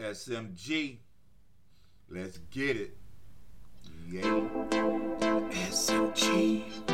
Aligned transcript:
SMG. 0.00 0.98
Let's 2.08 2.38
get 2.50 2.76
it. 2.76 2.96
Yeah. 4.08 4.40
SMG. 5.70 6.89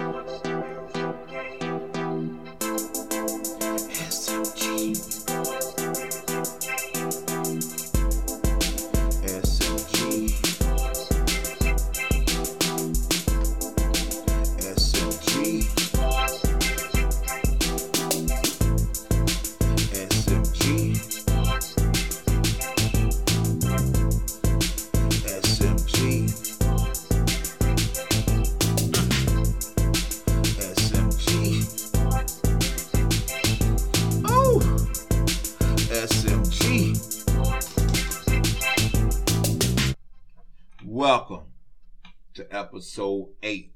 Episode 42.76 43.28
8 43.42 43.72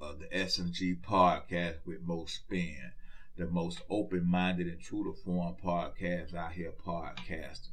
of 0.00 0.18
the 0.18 0.26
SMG 0.26 1.00
podcast 1.00 1.76
with 1.86 2.02
Mo 2.02 2.24
Spin, 2.26 2.90
the 3.36 3.46
most 3.46 3.80
open 3.88 4.28
minded 4.28 4.66
and 4.66 4.80
true 4.80 5.04
to 5.04 5.12
form 5.22 5.54
podcast 5.64 6.34
out 6.34 6.50
here 6.54 6.72
podcasting. 6.84 7.68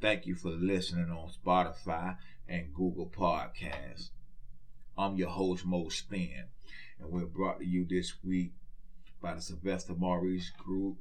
Thank 0.00 0.24
you 0.24 0.36
for 0.36 0.50
listening 0.50 1.10
on 1.10 1.32
Spotify 1.32 2.16
and 2.48 2.72
Google 2.72 3.08
Podcasts. 3.08 4.10
I'm 4.96 5.16
your 5.16 5.30
host, 5.30 5.66
Mo 5.66 5.88
Spin, 5.88 6.44
and 7.00 7.10
we're 7.10 7.26
brought 7.26 7.58
to 7.58 7.66
you 7.66 7.84
this 7.84 8.12
week 8.22 8.52
by 9.20 9.34
the 9.34 9.40
Sylvester 9.40 9.94
Maurice 9.94 10.50
Group, 10.50 10.98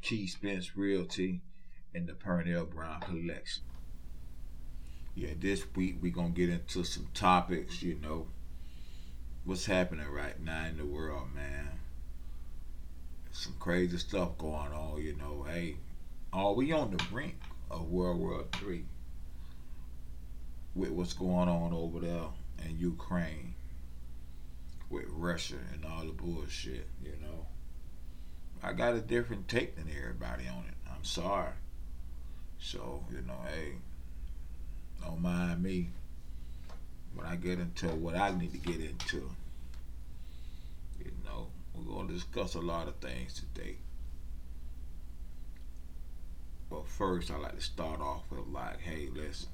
Key 0.00 0.26
Spence 0.26 0.78
Realty, 0.78 1.42
and 1.94 2.06
the 2.06 2.14
Pernell 2.14 2.70
Brown 2.70 3.02
Collection. 3.02 3.64
Yeah, 5.14 5.30
this 5.38 5.64
week 5.76 5.96
we're 6.00 6.10
going 6.12 6.32
to 6.32 6.40
get 6.40 6.48
into 6.48 6.84
some 6.84 7.08
topics, 7.12 7.82
you 7.82 7.98
know, 8.00 8.28
what's 9.44 9.66
happening 9.66 10.08
right 10.08 10.40
now 10.42 10.66
in 10.66 10.78
the 10.78 10.86
world, 10.86 11.34
man. 11.34 11.68
Some 13.30 13.54
crazy 13.58 13.98
stuff 13.98 14.38
going 14.38 14.72
on, 14.72 15.02
you 15.02 15.14
know. 15.16 15.44
Hey, 15.46 15.76
are 16.32 16.54
we 16.54 16.72
on 16.72 16.92
the 16.92 17.04
brink 17.10 17.36
of 17.70 17.90
World 17.90 18.20
War 18.20 18.44
Three 18.52 18.84
with 20.74 20.90
what's 20.90 21.12
going 21.12 21.48
on 21.48 21.72
over 21.74 22.00
there 22.00 22.28
in 22.66 22.78
Ukraine 22.78 23.54
with 24.88 25.04
Russia 25.10 25.56
and 25.74 25.84
all 25.84 26.04
the 26.04 26.12
bullshit, 26.12 26.88
you 27.02 27.16
know. 27.20 27.46
I 28.62 28.72
got 28.72 28.94
a 28.94 29.00
different 29.00 29.48
take 29.48 29.76
than 29.76 29.88
everybody 29.90 30.46
on 30.46 30.64
it. 30.68 30.74
I'm 30.90 31.04
sorry. 31.04 31.52
So, 32.58 33.04
you 33.10 33.22
know, 33.26 33.40
hey, 33.46 33.72
don't 35.04 35.20
mind 35.20 35.62
me 35.62 35.90
when 37.14 37.26
I 37.26 37.36
get 37.36 37.58
into 37.58 37.88
what 37.88 38.16
I 38.16 38.30
need 38.36 38.52
to 38.52 38.58
get 38.58 38.80
into. 38.80 39.30
You 40.98 41.12
know, 41.24 41.48
we're 41.74 41.92
going 41.92 42.08
to 42.08 42.14
discuss 42.14 42.54
a 42.54 42.60
lot 42.60 42.88
of 42.88 42.96
things 42.96 43.34
today. 43.34 43.76
But 46.70 46.88
first, 46.88 47.30
I 47.30 47.36
like 47.36 47.56
to 47.56 47.62
start 47.62 48.00
off 48.00 48.22
with 48.30 48.46
like, 48.48 48.80
hey, 48.80 49.08
listen. 49.14 49.48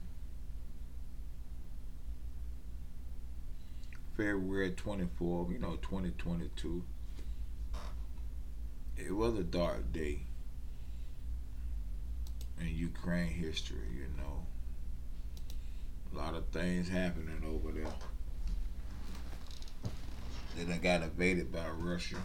February 4.16 4.72
24th, 4.72 5.52
you 5.52 5.58
know, 5.58 5.76
2022. 5.76 6.82
It 8.97 9.12
was 9.14 9.38
a 9.38 9.44
dark 9.44 9.92
day 9.92 10.22
in 12.60 12.69
Ukraine 12.69 13.28
history, 13.28 13.88
you 13.94 14.08
know. 14.16 14.47
A 16.12 16.16
lot 16.16 16.34
of 16.34 16.46
things 16.48 16.88
happening 16.88 17.42
over 17.46 17.72
there. 17.72 17.92
They 20.56 20.64
done 20.64 20.80
got 20.80 21.02
invaded 21.02 21.52
by 21.52 21.69
Russia. 21.69 22.16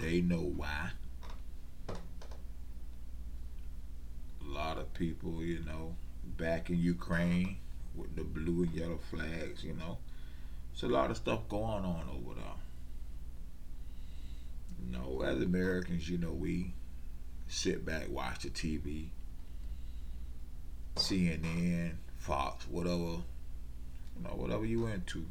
They 0.00 0.20
know 0.20 0.52
why. 0.56 0.90
A 1.88 1.94
lot 4.46 4.78
of 4.78 4.92
people, 4.94 5.42
you 5.42 5.60
know, 5.64 5.96
back 6.38 6.70
in 6.70 6.78
Ukraine 6.78 7.58
with 7.94 8.16
the 8.16 8.24
blue 8.24 8.62
and 8.62 8.72
yellow 8.72 8.98
flags, 9.10 9.62
you 9.62 9.74
know. 9.74 9.98
There's 10.72 10.90
a 10.90 10.94
lot 10.94 11.10
of 11.10 11.16
stuff 11.16 11.48
going 11.48 11.84
on 11.84 12.08
over 12.10 12.34
there. 12.34 12.44
You 14.84 14.92
know, 14.92 15.22
as 15.22 15.40
Americans, 15.42 16.08
you 16.08 16.18
know, 16.18 16.32
we 16.32 16.74
sit 17.48 17.84
back, 17.84 18.08
watch 18.08 18.42
the 18.42 18.50
TV, 18.50 19.08
CNN, 20.96 21.92
Fox, 22.24 22.66
whatever, 22.70 22.96
you 22.96 24.22
know, 24.22 24.30
whatever 24.30 24.64
you 24.64 24.86
into. 24.86 25.26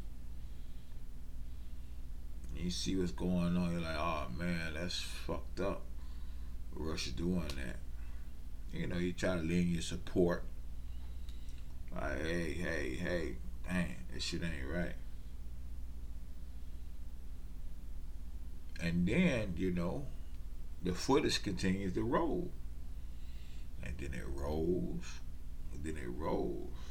You 2.56 2.70
see 2.70 2.94
what's 2.94 3.10
going 3.10 3.56
on, 3.56 3.72
you're 3.72 3.80
like, 3.80 3.98
oh 3.98 4.26
man, 4.38 4.74
that's 4.74 5.00
fucked 5.00 5.58
up. 5.58 5.82
Russia 6.72 7.10
doing 7.10 7.50
that. 7.56 7.78
You 8.72 8.86
know, 8.86 8.96
you 8.96 9.12
try 9.12 9.34
to 9.34 9.42
lend 9.42 9.66
your 9.72 9.82
support. 9.82 10.44
Like, 11.92 12.22
hey, 12.22 12.52
hey, 12.52 12.94
hey, 12.94 13.36
dang, 13.68 13.96
this 14.12 14.22
shit 14.22 14.42
ain't 14.44 14.72
right. 14.72 14.94
And 18.80 19.04
then, 19.04 19.54
you 19.56 19.72
know, 19.72 20.06
the 20.80 20.92
footage 20.92 21.42
continues 21.42 21.94
to 21.94 22.04
roll. 22.04 22.52
And 23.82 23.94
then 23.98 24.14
it 24.14 24.26
rolls. 24.32 25.20
And 25.72 25.82
then 25.82 25.96
it 25.96 26.08
rolls. 26.08 26.83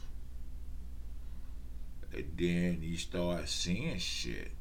And 2.14 2.26
then 2.38 2.80
you 2.82 2.98
start 2.98 3.50
seeing 3.50 3.98
shit. 3.98 4.52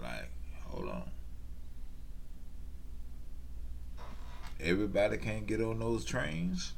Like, 0.00 0.30
hold 0.66 0.88
on. 0.88 1.10
Everybody 4.60 5.18
can't 5.18 5.46
get 5.46 5.60
on 5.60 5.80
those 5.80 6.04
trains. 6.04 6.72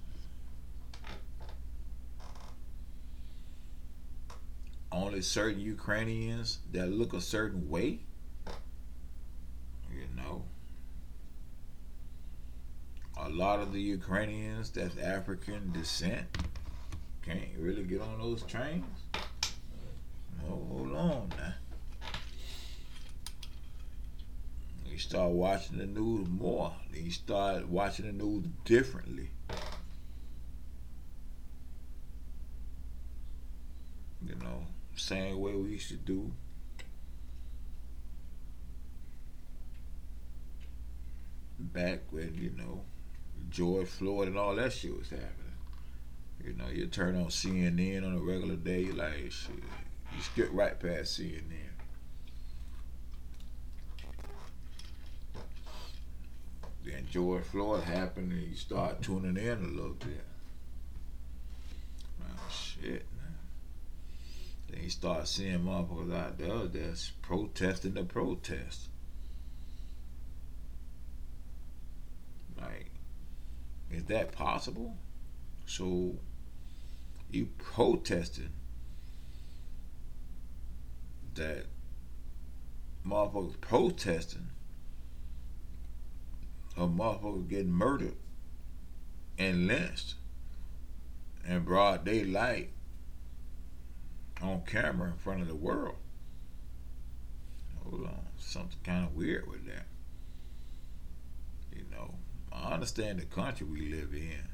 Only 4.91 5.21
certain 5.21 5.61
Ukrainians 5.61 6.61
that 6.73 6.89
look 6.89 7.13
a 7.13 7.21
certain 7.21 7.69
way. 7.69 8.01
You 9.93 10.07
know. 10.17 10.45
A 13.19 13.29
lot 13.29 13.61
of 13.61 13.73
the 13.73 13.81
Ukrainians 13.81 14.71
that's 14.71 14.97
African 14.99 15.73
descent 15.73 16.27
can't 17.23 17.41
really 17.59 17.83
get 17.83 18.01
on 18.01 18.19
those 18.19 18.43
trains. 18.43 18.85
Oh, 20.49 20.67
hold 20.69 20.97
on 20.97 21.29
now. 21.37 21.55
You 24.89 24.99
start 24.99 25.33
watching 25.33 25.79
the 25.79 25.87
news 25.87 26.27
more. 26.29 26.73
You 26.95 27.11
start 27.11 27.69
watching 27.69 28.07
the 28.07 28.13
news 28.13 28.47
differently. 28.65 29.29
You 34.27 34.35
know, 34.37 34.67
same 34.97 35.39
way 35.39 35.53
we 35.53 35.73
used 35.73 35.89
to 35.89 35.97
do. 35.97 36.33
Back 41.59 42.01
when, 42.11 42.35
you 42.35 42.53
know, 42.57 42.83
George 43.51 43.89
Floyd 43.89 44.29
and 44.29 44.39
all 44.39 44.55
that 44.55 44.73
shit 44.73 44.97
was 44.97 45.11
happening. 45.11 45.33
You 46.43 46.55
know, 46.55 46.69
you 46.73 46.87
turn 46.87 47.17
on 47.17 47.27
CNN 47.27 48.05
on 48.07 48.15
a 48.15 48.21
regular 48.21 48.57
day, 48.57 48.87
like 48.87 49.31
shit. 49.31 49.63
You 50.15 50.23
skip 50.23 50.49
right 50.53 50.79
past 50.79 51.17
seeing 51.17 51.33
CNN. 51.33 51.77
Then 56.85 57.07
George 57.11 57.43
Floyd 57.43 57.83
happened 57.83 58.33
and 58.33 58.43
you 58.43 58.55
start 58.55 59.03
tuning 59.03 59.37
in 59.37 59.59
a 59.59 59.69
little 59.69 59.95
bit. 59.99 60.25
Shit, 62.49 63.07
man. 63.17 63.35
Then 64.69 64.83
you 64.85 64.91
start 64.91 65.27
seeing 65.27 65.61
motherfuckers 65.61 66.15
out 66.15 66.39
there 66.39 66.67
that's 66.67 67.11
protesting 67.23 67.95
the 67.95 68.05
protest. 68.05 68.89
Like, 72.61 72.91
is 73.91 74.05
that 74.05 74.33
possible? 74.33 74.97
So 75.67 76.15
you 77.31 77.49
protesting 77.59 78.53
that 81.37 81.67
motherfuckers 83.07 83.61
protesting 83.61 84.49
a 86.77 86.81
motherfucker 86.81 87.49
getting 87.49 87.73
murdered 87.73 88.17
and 89.39 89.67
lynched 89.67 90.15
in 91.47 91.61
broad 91.61 92.05
daylight 92.05 92.71
on 94.43 94.63
camera 94.67 95.09
in 95.09 95.17
front 95.17 95.41
of 95.41 95.49
the 95.49 95.55
world. 95.55 95.97
Hold 97.83 98.03
on, 98.03 98.21
something 98.39 98.79
kind 98.85 99.05
of 99.07 99.15
weird 99.15 99.49
with 99.49 99.65
that. 99.67 99.87
You 101.75 101.85
know, 101.91 102.15
I 102.53 102.75
understand 102.75 103.21
the 103.21 103.25
country 103.27 103.67
we 103.67 103.89
live 103.89 104.13
in, 104.13 104.49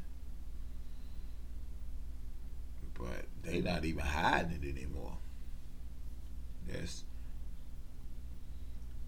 but 2.94 3.26
they 3.42 3.60
not 3.60 3.84
even 3.84 4.04
hiding 4.04 4.60
it 4.62 4.76
anymore. 4.76 5.16
That's 6.68 7.04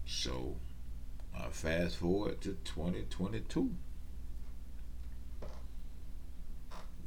so. 0.05 0.55
Uh, 1.37 1.49
fast 1.49 1.97
forward 1.97 2.39
to 2.41 2.57
2022. 2.63 3.75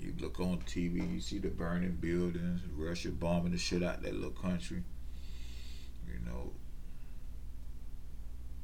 You 0.00 0.14
look 0.20 0.38
on 0.38 0.58
TV, 0.66 1.14
you 1.14 1.20
see 1.20 1.38
the 1.38 1.48
burning 1.48 1.96
buildings, 2.00 2.60
Russia 2.76 3.08
bombing 3.08 3.52
the 3.52 3.58
shit 3.58 3.82
out 3.82 3.96
of 3.96 4.02
that 4.02 4.14
little 4.14 4.30
country. 4.30 4.82
You 6.06 6.18
know, 6.26 6.52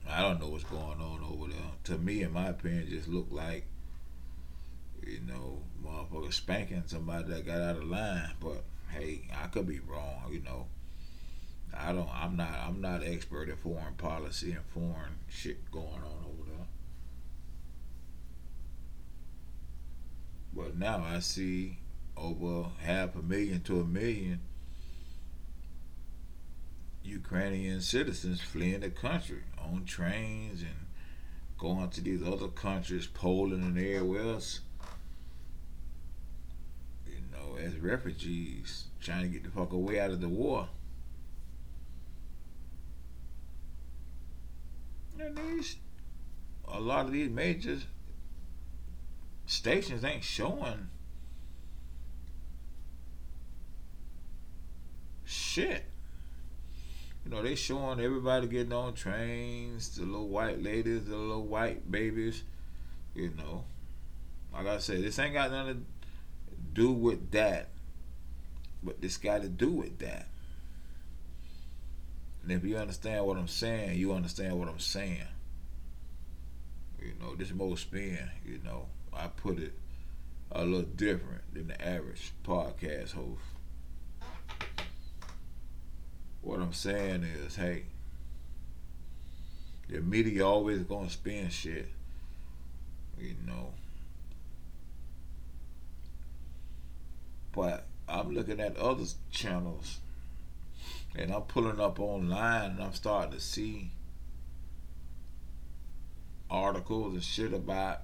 I 0.08 0.20
don't 0.22 0.40
know 0.40 0.48
what's 0.48 0.64
going 0.64 1.00
on 1.00 1.20
over 1.24 1.50
there. 1.50 1.60
To 1.84 1.98
me, 1.98 2.22
in 2.22 2.32
my 2.32 2.48
opinion, 2.48 2.88
just 2.88 3.08
look 3.08 3.28
like, 3.30 3.66
you 5.04 5.20
know, 5.26 5.62
motherfucker 5.84 6.32
spanking 6.32 6.84
somebody 6.86 7.24
that 7.32 7.46
got 7.46 7.60
out 7.60 7.76
of 7.76 7.84
line. 7.84 8.30
But 8.40 8.62
hey, 8.90 9.22
I 9.42 9.48
could 9.48 9.66
be 9.66 9.80
wrong. 9.80 10.30
You 10.30 10.42
know, 10.42 10.66
I 11.76 11.92
don't. 11.92 12.08
I'm 12.12 12.36
not. 12.36 12.52
I'm 12.66 12.80
not 12.80 13.02
expert 13.02 13.48
in 13.48 13.56
foreign 13.56 13.94
policy 13.94 14.52
and 14.52 14.64
foreign 14.66 15.18
shit 15.28 15.70
going 15.70 15.86
on 15.86 16.24
over 16.26 16.50
there. 16.50 16.66
But 20.54 20.76
now 20.76 21.04
I 21.04 21.18
see 21.20 21.78
over 22.16 22.68
half 22.80 23.16
a 23.16 23.22
million 23.22 23.60
to 23.62 23.80
a 23.80 23.84
million 23.84 24.40
Ukrainian 27.02 27.80
citizens 27.80 28.40
fleeing 28.40 28.80
the 28.80 28.90
country 28.90 29.42
on 29.58 29.84
trains 29.84 30.62
and 30.62 30.86
going 31.58 31.90
to 31.90 32.00
these 32.00 32.22
other 32.22 32.48
countries, 32.48 33.06
Poland 33.06 33.62
and 33.62 33.78
everywhere 33.78 34.34
else. 34.34 34.60
You 37.06 37.20
know, 37.32 37.56
as 37.56 37.76
refugees 37.76 38.84
trying 39.00 39.22
to 39.22 39.28
get 39.28 39.44
the 39.44 39.50
fuck 39.50 39.72
away 39.72 40.00
out 40.00 40.10
of 40.10 40.20
the 40.20 40.28
war. 40.28 40.68
And 45.18 45.36
these, 45.36 45.76
a 46.74 46.80
lot 46.80 47.06
of 47.06 47.12
these 47.12 47.30
major 47.30 47.78
stations 49.46 50.04
ain't 50.04 50.24
showing 50.24 50.88
shit. 55.24 55.84
You 57.24 57.30
know, 57.30 57.42
they 57.42 57.54
showing 57.54 58.00
everybody 58.00 58.46
getting 58.46 58.72
on 58.72 58.94
trains, 58.94 59.96
the 59.96 60.04
little 60.04 60.28
white 60.28 60.62
ladies, 60.62 61.04
the 61.06 61.16
little 61.16 61.46
white 61.46 61.90
babies. 61.90 62.42
You 63.14 63.32
know, 63.36 63.64
like 64.52 64.66
I 64.66 64.78
said, 64.78 65.02
this 65.02 65.18
ain't 65.18 65.34
got 65.34 65.50
nothing 65.50 65.86
to 66.48 66.54
do 66.74 66.92
with 66.92 67.30
that, 67.30 67.68
but 68.82 69.00
this 69.00 69.16
got 69.16 69.42
to 69.42 69.48
do 69.48 69.70
with 69.70 69.98
that. 70.00 70.26
And 72.42 72.52
if 72.52 72.64
you 72.64 72.76
understand 72.76 73.24
what 73.24 73.38
I'm 73.38 73.48
saying, 73.48 73.98
you 73.98 74.12
understand 74.12 74.58
what 74.58 74.68
I'm 74.68 74.80
saying. 74.80 75.28
You 77.04 77.12
know, 77.20 77.34
this 77.34 77.52
most 77.52 77.82
spin, 77.82 78.30
you 78.46 78.60
know, 78.64 78.86
I 79.12 79.26
put 79.26 79.58
it 79.58 79.74
a 80.50 80.64
little 80.64 80.82
different 80.82 81.42
than 81.52 81.68
the 81.68 81.86
average 81.86 82.32
podcast 82.44 83.12
host. 83.12 83.42
What 86.40 86.60
I'm 86.60 86.72
saying 86.72 87.24
is, 87.24 87.56
hey, 87.56 87.84
the 89.88 90.00
media 90.00 90.46
always 90.46 90.82
gonna 90.84 91.10
spin 91.10 91.50
shit. 91.50 91.88
You 93.18 93.34
know. 93.46 93.74
But 97.52 97.86
I'm 98.08 98.34
looking 98.34 98.60
at 98.60 98.76
other 98.76 99.04
channels 99.30 100.00
and 101.16 101.32
I'm 101.32 101.42
pulling 101.42 101.80
up 101.80 102.00
online 102.00 102.72
and 102.72 102.82
I'm 102.82 102.92
starting 102.92 103.32
to 103.32 103.40
see 103.40 103.92
articles 106.54 107.14
and 107.14 107.22
shit 107.24 107.52
about 107.52 108.02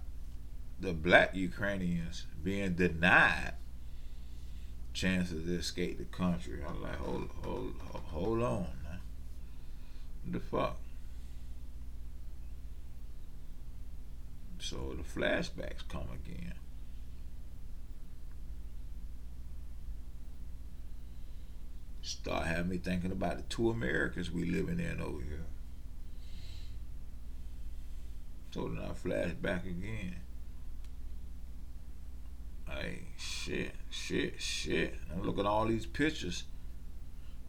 the 0.81 0.93
black 0.93 1.35
Ukrainians 1.35 2.27
being 2.43 2.75
denied 2.75 3.53
chances 4.93 5.45
to 5.45 5.55
escape 5.55 5.99
the 5.99 6.05
country. 6.05 6.61
I'm 6.67 6.83
like, 6.83 6.97
hold, 6.97 7.31
hold, 7.45 7.75
hold 8.07 8.43
on, 8.43 8.67
man. 8.83 9.01
The 10.27 10.41
fuck? 10.41 10.77
So 14.59 14.97
the 14.97 15.21
flashbacks 15.21 15.89
come 15.89 16.09
again. 16.13 16.55
Start 22.03 22.47
having 22.47 22.71
me 22.71 22.79
thinking 22.79 23.13
about 23.13 23.37
the 23.37 23.43
two 23.45 23.71
Americas 23.71 24.31
we 24.31 24.45
living 24.45 24.81
in 24.81 25.01
over 25.01 25.23
here. 25.23 25.45
So 28.53 28.69
then 28.69 28.85
I 28.85 28.93
flash 28.95 29.33
back 29.33 29.65
again. 29.65 30.17
Hey, 32.69 33.03
shit, 33.17 33.73
shit, 33.91 34.41
shit. 34.41 34.95
I'm 35.13 35.23
looking 35.23 35.41
at 35.41 35.47
all 35.47 35.67
these 35.67 35.87
pictures 35.87 36.45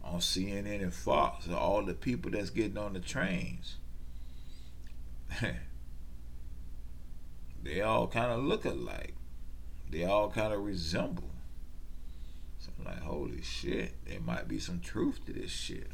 on 0.02 0.20
CNN 0.20 0.82
and 0.82 0.94
Fox 0.94 1.46
of 1.46 1.54
all 1.54 1.82
the 1.84 1.94
people 1.94 2.30
that's 2.30 2.50
getting 2.50 2.78
on 2.78 2.92
the 2.92 3.00
trains. 3.00 3.76
they 7.62 7.80
all 7.80 8.06
kind 8.06 8.32
of 8.32 8.44
look 8.44 8.64
alike. 8.64 9.14
They 9.90 10.04
all 10.04 10.30
kind 10.30 10.52
of 10.52 10.64
resemble. 10.64 11.30
So 12.58 12.70
I'm 12.78 12.84
like, 12.84 13.02
holy 13.02 13.42
shit, 13.42 13.94
there 14.06 14.20
might 14.20 14.46
be 14.48 14.58
some 14.58 14.80
truth 14.80 15.24
to 15.26 15.32
this 15.32 15.50
shit. 15.50 15.90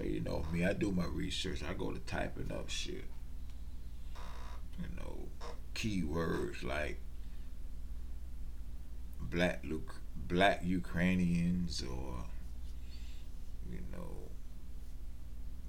So 0.00 0.06
you 0.06 0.20
know 0.20 0.46
me, 0.50 0.64
I 0.64 0.72
do 0.72 0.92
my 0.92 1.04
research. 1.04 1.60
I 1.62 1.74
go 1.74 1.92
to 1.92 1.98
typing 2.00 2.50
up 2.50 2.70
shit 2.70 3.04
you 4.80 4.88
know, 4.96 5.28
keywords 5.74 6.62
like 6.64 6.98
black 9.20 9.60
Luke, 9.62 9.96
black 10.26 10.62
Ukrainians 10.64 11.82
or 11.82 12.24
you 13.70 13.80
know 13.92 14.30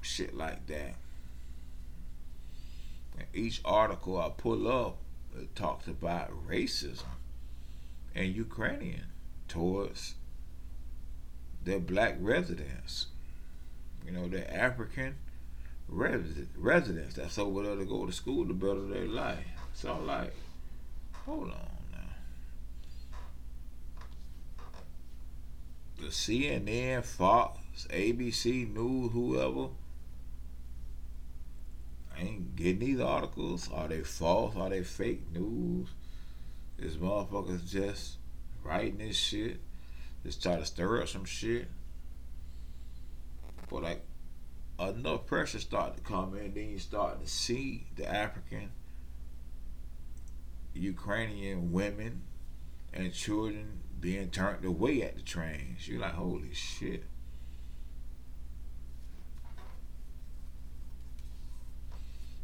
shit 0.01 0.33
like 0.33 0.65
that. 0.67 0.95
And 3.17 3.27
each 3.33 3.59
article 3.65 4.17
I 4.17 4.29
pull 4.29 4.65
up 4.65 4.97
it 5.37 5.53
talks 5.57 5.87
about 5.87 6.31
racism 6.47 7.03
and 8.15 8.33
Ukrainian 8.33 9.07
towards 9.49 10.15
their 11.65 11.79
black 11.79 12.15
residents. 12.21 13.07
You 14.05 14.11
know, 14.11 14.27
they're 14.27 14.51
African 14.51 15.15
residents 15.87 17.15
that's 17.15 17.37
over 17.37 17.63
there 17.63 17.75
to 17.75 17.85
go 17.85 18.05
to 18.05 18.11
school 18.11 18.47
to 18.47 18.53
better 18.53 18.87
their 18.87 19.07
life. 19.07 19.45
So 19.73 19.91
I'm 19.93 20.07
like, 20.07 20.33
hold 21.25 21.51
on 21.51 21.67
now. 21.91 21.99
The 25.99 26.07
CNN, 26.07 27.03
Fox, 27.03 27.87
ABC 27.89 28.73
News, 28.73 29.11
whoever, 29.11 29.69
ain't 32.17 32.55
getting 32.55 32.79
these 32.79 32.99
articles. 32.99 33.69
Are 33.73 33.87
they 33.87 34.01
false? 34.01 34.55
Are 34.55 34.69
they 34.69 34.83
fake 34.83 35.31
news? 35.33 35.87
This 36.77 36.95
motherfuckers 36.95 37.69
just 37.69 38.17
writing 38.63 38.97
this 38.99 39.17
shit. 39.17 39.59
Just 40.23 40.41
try 40.41 40.55
to 40.55 40.65
stir 40.65 41.01
up 41.01 41.07
some 41.07 41.25
shit. 41.25 41.67
But 43.71 43.83
like 43.83 44.05
enough 44.77 45.25
pressure 45.25 45.59
start 45.59 45.95
to 45.95 46.03
come 46.03 46.35
in, 46.35 46.53
then 46.53 46.69
you 46.69 46.79
start 46.79 47.21
to 47.21 47.27
see 47.29 47.87
the 47.95 48.05
African, 48.07 48.71
Ukrainian 50.73 51.71
women 51.71 52.23
and 52.93 53.13
children 53.13 53.79
being 53.99 54.29
turned 54.29 54.65
away 54.65 55.01
at 55.03 55.15
the 55.15 55.21
trains. 55.21 55.87
You're 55.87 56.01
like, 56.01 56.13
holy 56.13 56.53
shit. 56.53 57.05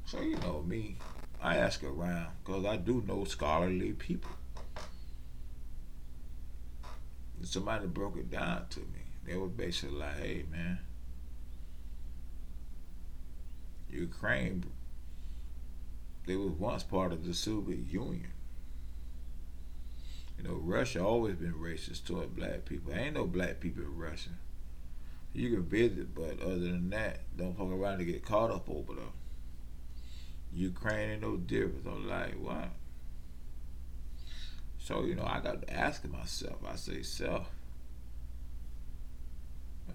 So 0.06 0.22
you 0.22 0.38
know 0.38 0.64
me, 0.66 0.96
I 1.42 1.58
ask 1.58 1.84
around 1.84 2.28
because 2.42 2.64
I 2.64 2.78
do 2.78 3.04
know 3.06 3.26
scholarly 3.26 3.92
people. 3.92 4.32
somebody 7.44 7.88
broke 7.88 8.18
it 8.18 8.30
down 8.30 8.66
to 8.70 8.80
me. 8.80 9.04
They 9.26 9.36
were 9.36 9.48
basically 9.48 9.98
like, 9.98 10.18
hey 10.18 10.46
man, 10.52 10.80
Ukraine 13.90 14.66
they 16.28 16.36
was 16.36 16.52
once 16.52 16.84
part 16.84 17.14
of 17.14 17.26
the 17.26 17.34
Soviet 17.34 17.90
Union. 17.90 18.28
You 20.38 20.44
know, 20.44 20.56
Russia 20.56 21.04
always 21.04 21.36
been 21.36 21.54
racist 21.54 22.06
toward 22.06 22.36
black 22.36 22.66
people. 22.66 22.94
Ain't 22.94 23.16
no 23.16 23.26
black 23.26 23.62
people 23.62 23.84
in 23.84 23.98
Russia. 23.98 24.32
You 25.34 25.52
can 25.52 25.64
visit, 25.64 26.14
but 26.14 26.42
other 26.42 26.60
than 26.60 26.90
that, 26.90 27.22
don't 27.36 27.58
fuck 27.58 27.70
around 27.70 28.00
to 28.00 28.06
get 28.06 28.26
caught 28.26 28.52
up 28.52 28.70
over 28.70 28.94
there. 28.94 29.06
Ukraine 30.54 31.12
ain't 31.12 31.22
no 31.22 31.38
difference. 31.38 31.88
I'm 31.88 32.08
like, 32.08 32.34
what? 32.34 32.70
So, 34.80 35.06
you 35.06 35.16
know, 35.16 35.26
I 35.26 35.40
got 35.40 35.66
to 35.66 35.74
ask 35.74 36.06
myself, 36.06 36.58
I 36.68 36.76
say, 36.76 37.04
self, 37.04 37.50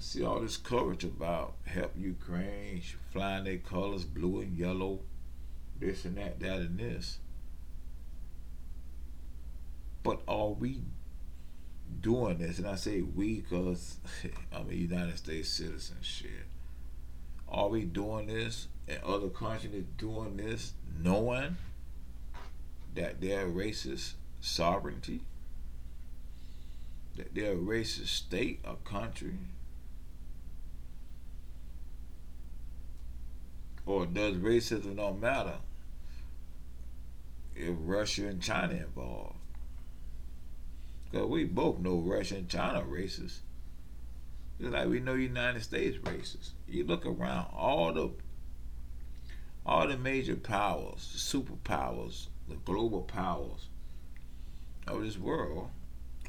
see 0.03 0.25
all 0.25 0.41
this 0.41 0.57
coverage 0.57 1.05
about 1.05 1.55
help 1.65 1.93
Ukraine, 1.97 2.83
flying 3.13 3.45
their 3.45 3.59
colors 3.59 4.05
blue 4.05 4.41
and 4.41 4.57
yellow, 4.57 5.01
this 5.79 6.05
and 6.05 6.17
that, 6.17 6.41
that 6.41 6.59
and 6.59 6.79
this. 6.79 7.19
But 10.03 10.23
are 10.27 10.49
we 10.49 10.81
doing 12.01 12.39
this? 12.39 12.59
And 12.59 12.67
I 12.67 12.75
say 12.75 13.01
we 13.03 13.41
because 13.41 13.99
I'm 14.53 14.69
a 14.69 14.75
United 14.75 15.19
States 15.19 15.49
citizen 15.49 15.99
shit. 16.03 16.47
Are 17.49 17.69
we 17.69 17.85
doing 17.85 18.27
this 18.27 18.67
and 18.89 18.99
other 19.05 19.29
countries 19.29 19.85
doing 19.99 20.37
this 20.37 20.73
knowing 21.01 21.57
that 22.97 23.21
they're 23.21 23.47
racist 23.47 24.15
sovereignty? 24.41 25.21
That 27.17 27.35
they're 27.35 27.53
a 27.53 27.57
racist 27.57 28.09
state 28.09 28.61
or 28.67 28.77
country? 28.85 29.35
Or 33.93 34.07
does 34.07 34.37
racism 34.37 34.97
don't 34.97 35.21
matter 35.21 35.57
if 37.55 37.75
Russia 37.79 38.27
and 38.27 38.41
China 38.41 38.73
involved? 38.73 39.37
Because 41.11 41.27
we 41.29 41.45
both 41.45 41.79
know 41.79 41.97
Russia 41.97 42.37
and 42.37 42.49
China 42.49 42.83
racist. 42.89 43.41
Just 44.59 44.73
like 44.73 44.89
we 44.89 45.01
know 45.01 45.13
United 45.13 45.63
States 45.63 45.99
racist. 45.99 46.53
You 46.67 46.85
look 46.85 47.05
around, 47.05 47.49
all 47.55 47.93
the 47.93 48.13
all 49.67 49.87
the 49.87 49.99
major 49.99 50.37
powers, 50.37 51.13
the 51.13 51.39
superpowers, 51.39 52.29
the 52.49 52.57
global 52.65 53.03
powers 53.03 53.69
of 54.87 55.03
this 55.03 55.19
world 55.19 55.69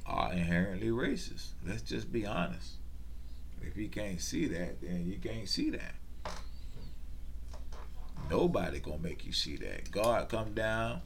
are 0.06 0.34
inherently 0.34 0.90
racist. 0.90 1.52
Let's 1.66 1.82
just 1.82 2.12
be 2.12 2.26
honest. 2.26 2.74
If 3.62 3.78
you 3.78 3.88
can't 3.88 4.20
see 4.20 4.48
that, 4.48 4.82
then 4.82 5.06
you 5.08 5.18
can't 5.18 5.48
see 5.48 5.70
that. 5.70 5.96
Nobody 8.30 8.80
gonna 8.80 9.00
make 9.00 9.26
you 9.26 9.34
see 9.34 9.58
that. 9.58 9.92
God 9.92 10.30
come 10.30 10.54
down 10.54 11.02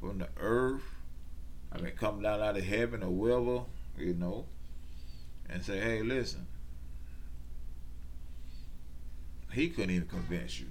from 0.00 0.18
the 0.18 0.28
earth 0.38 0.82
I 1.72 1.80
mean, 1.80 1.92
come 1.96 2.22
down 2.22 2.42
out 2.42 2.56
of 2.56 2.64
heaven 2.64 3.02
or 3.02 3.10
wherever, 3.10 3.64
you 3.96 4.14
know, 4.14 4.46
and 5.48 5.62
say, 5.62 5.78
hey, 5.78 6.02
listen. 6.02 6.46
He 9.52 9.68
couldn't 9.68 9.90
even 9.90 10.08
convince 10.08 10.60
you. 10.60 10.66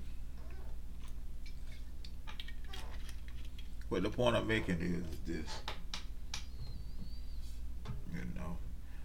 But 3.89 4.03
the 4.03 4.09
point 4.09 4.35
I'm 4.35 4.47
making 4.47 4.79
is 4.81 5.03
this. 5.25 5.49
You 8.13 8.21
know, 8.35 8.57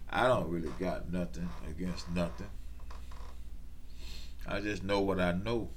I 0.09 0.27
don't 0.27 0.49
really 0.49 0.71
got 0.79 1.11
nothing 1.11 1.49
against 1.69 2.09
nothing. 2.11 2.47
I 4.47 4.59
just 4.61 4.83
know 4.83 5.01
what 5.01 5.19
I 5.19 5.31
know. 5.31 5.69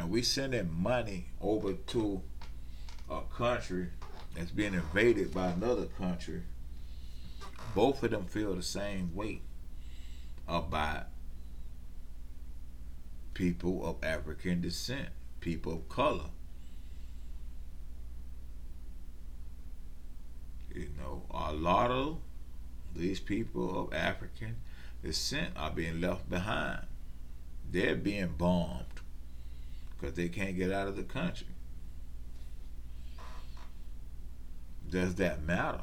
And 0.00 0.08
we 0.10 0.22
sending 0.22 0.72
money 0.72 1.26
over 1.42 1.74
to 1.74 2.22
a 3.10 3.20
country 3.36 3.88
that's 4.34 4.50
being 4.50 4.72
invaded 4.72 5.34
by 5.34 5.48
another 5.48 5.84
country, 5.84 6.42
both 7.74 8.02
of 8.02 8.10
them 8.10 8.24
feel 8.24 8.54
the 8.54 8.62
same 8.62 9.14
way 9.14 9.42
about 10.48 11.08
people 13.34 13.86
of 13.86 14.02
African 14.02 14.62
descent, 14.62 15.10
people 15.40 15.74
of 15.74 15.88
color. 15.90 16.30
You 20.74 20.88
know, 20.98 21.24
a 21.30 21.52
lot 21.52 21.90
of 21.90 22.20
these 22.96 23.20
people 23.20 23.84
of 23.84 23.92
African 23.92 24.56
descent 25.04 25.50
are 25.56 25.70
being 25.70 26.00
left 26.00 26.30
behind. 26.30 26.86
They're 27.70 27.96
being 27.96 28.34
bombed 28.38 28.99
because 30.00 30.16
they 30.16 30.28
can't 30.28 30.56
get 30.56 30.72
out 30.72 30.88
of 30.88 30.96
the 30.96 31.02
country. 31.02 31.46
Does 34.88 35.16
that 35.16 35.42
matter? 35.44 35.82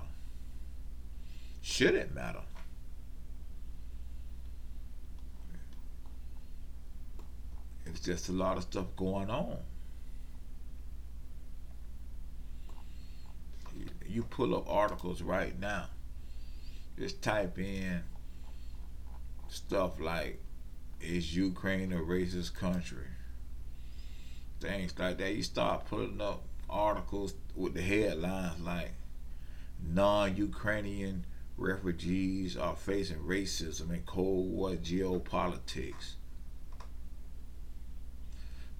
Should 1.62 1.94
it 1.96 2.14
matter? 2.14 2.42
It's 7.86 8.00
just 8.02 8.30
a 8.30 8.32
lot 8.32 8.58
of 8.58 8.64
stuff 8.64 8.88
going 8.96 9.30
on. 9.30 9.58
You 14.06 14.24
pull 14.24 14.56
up 14.56 14.68
articles 14.68 15.22
right 15.22 15.58
now. 15.60 15.88
Just 16.98 17.22
type 17.22 17.60
in 17.60 18.02
stuff 19.48 20.00
like, 20.00 20.42
is 21.00 21.36
Ukraine 21.36 21.94
a 21.94 21.98
racist 21.98 22.56
country? 22.56 23.06
Things 24.60 24.94
like 24.98 25.18
that. 25.18 25.36
You 25.36 25.44
start 25.44 25.86
putting 25.86 26.22
up 26.22 26.44
articles 26.70 27.34
with 27.56 27.74
the 27.74 27.82
headlines 27.82 28.60
like 28.62 28.92
non-Ukrainian 29.82 31.26
refugees 31.58 32.58
are 32.58 32.76
facing 32.76 33.18
racism 33.18 33.92
in 33.92 34.04
Cold 34.06 34.52
War 34.52 34.72
geopolitics. 34.72 36.16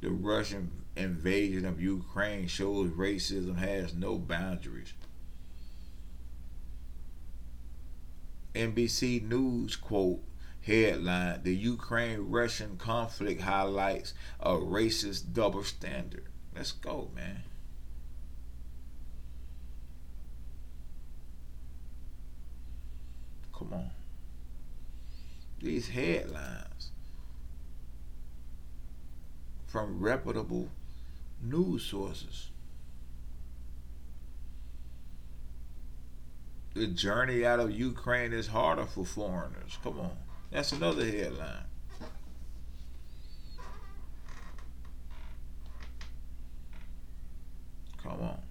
The 0.02 0.10
Russian 0.10 0.72
invasion 0.96 1.66
of 1.66 1.82
Ukraine 1.82 2.48
shows 2.48 2.92
racism 2.92 3.58
has 3.58 3.96
no 3.96 4.18
boundaries. 4.18 4.94
NBC 8.54 9.28
News 9.28 9.76
quote 9.76 10.22
Headline 10.68 11.44
The 11.44 11.56
Ukraine 11.56 12.30
Russian 12.30 12.76
conflict 12.76 13.40
highlights 13.40 14.14
a 14.42 14.52
racist 14.52 15.32
double 15.34 15.64
standard. 15.64 16.26
Let's 16.54 16.74
go, 16.74 17.10
man. 17.16 17.44
Come 23.58 23.72
on. 23.72 23.92
These 25.62 25.88
headlines 25.88 26.92
from 29.68 30.02
reputable 30.02 30.68
news 31.42 31.84
sources. 31.84 32.50
The 36.74 36.88
journey 36.88 37.46
out 37.46 37.62
of 37.62 37.72
Ukraine 37.72 38.34
is 38.34 38.48
harder 38.48 38.86
for 38.86 39.06
foreigners. 39.06 39.78
Come 39.82 40.02
on. 40.02 40.27
That's 40.52 40.72
another 40.72 41.06
headline. 41.06 41.66
Come 48.02 48.22
on. 48.22 48.42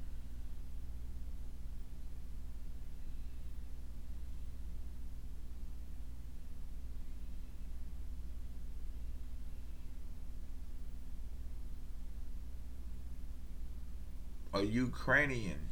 A 14.54 14.62
Ukrainian 14.62 15.68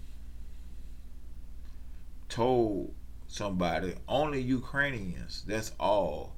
told 2.29 2.95
somebody, 3.35 3.93
only 4.07 4.41
Ukrainians, 4.41 5.43
that's 5.45 5.73
all. 5.81 6.37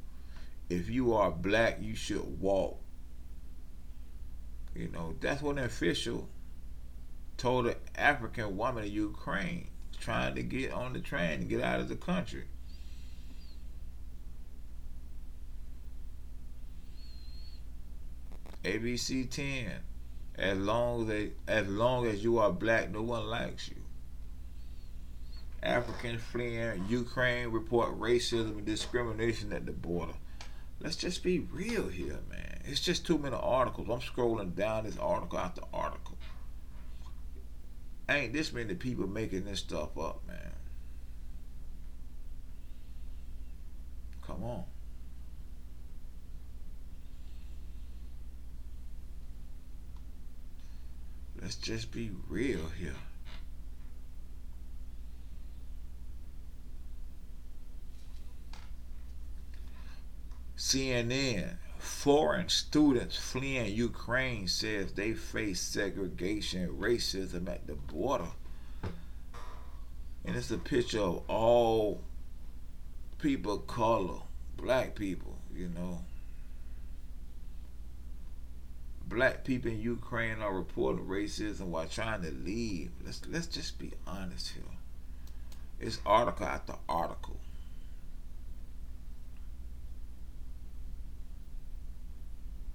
If 0.71 0.89
you 0.89 1.13
are 1.13 1.31
black, 1.31 1.79
you 1.83 1.95
should 1.95 2.41
walk. 2.41 2.81
You 4.75 4.89
know, 4.89 5.15
that's 5.21 5.43
what 5.43 5.59
an 5.59 5.65
official 5.65 6.27
told 7.37 7.67
an 7.67 7.75
African 7.97 8.57
woman 8.57 8.85
in 8.85 8.93
Ukraine 8.93 9.69
trying 10.01 10.35
to 10.37 10.43
get 10.43 10.73
on 10.73 10.95
the 10.95 11.01
train 11.01 11.41
to 11.41 11.45
get 11.45 11.61
out 11.61 11.81
of 11.81 11.91
the 11.91 11.97
country. 11.97 12.45
ABC 18.65 19.31
10. 19.31 19.71
As 20.37 20.59
long 20.59 21.03
as 21.03 21.09
they, 21.09 21.33
as 21.47 21.69
long 21.69 22.07
as 22.07 22.25
you 22.25 22.39
are 22.39 22.51
black, 22.51 22.91
no 22.91 23.03
one 23.03 23.27
likes 23.27 23.69
you. 23.69 23.86
Africans 25.63 26.23
fleeing 26.23 26.85
Ukraine 26.89 27.49
report 27.49 27.99
racism 27.99 28.59
and 28.59 28.67
discrimination 28.67 29.53
at 29.53 29.67
the 29.67 29.73
border. 29.73 30.13
let's 30.81 30.97
just 30.97 31.23
be 31.23 31.41
real 31.41 31.89
here, 31.89 32.19
man. 32.31 32.61
It's 32.65 32.81
just 32.81 33.07
too 33.07 33.19
many 33.19 33.37
articles. 33.37 33.89
I'm 33.89 34.01
scrolling 34.01 34.55
down 34.55 34.85
this 34.85 34.99
article 34.99 35.39
after 35.39 35.63
article. 35.73 36.17
Ain't 38.09 38.33
this 38.33 38.53
many 38.53 38.75
people 38.75 39.07
making 39.07 39.45
this 39.45 39.61
stuff 39.61 39.99
up, 39.99 40.27
man. 40.27 40.53
Come 44.27 44.45
on. 44.45 44.65
Let's 51.41 51.57
just 51.57 51.93
be 51.93 52.11
real 52.29 52.69
here. 52.79 52.95
CNN, 60.57 61.57
foreign 61.79 62.49
students 62.49 63.17
fleeing 63.17 63.75
Ukraine 63.75 64.49
says 64.49 64.93
they 64.93 65.13
face 65.13 65.61
segregation 65.61 66.77
racism 66.79 67.49
at 67.49 67.67
the 67.67 67.75
border. 67.75 68.31
And 70.25 70.35
it's 70.35 70.51
a 70.51 70.59
picture 70.59 71.01
of 71.01 71.23
all 71.29 72.01
people 73.19 73.55
of 73.55 73.67
color, 73.67 74.21
black 74.57 74.95
people, 74.95 75.37
you 75.55 75.69
know. 75.69 76.01
Black 79.09 79.45
people 79.45 79.71
in 79.71 79.81
Ukraine 79.81 80.41
are 80.41 80.53
reporting 80.53 81.05
racism 81.05 81.67
while 81.67 81.87
trying 81.87 82.23
to 82.23 82.33
leave. 82.33 82.91
Let's 83.05 83.23
let's 83.29 83.47
just 83.47 83.79
be 83.79 83.93
honest 84.07 84.49
here. 84.49 84.65
It's 85.79 86.01
article 86.05 86.47
after 86.47 86.75
article. 86.89 87.39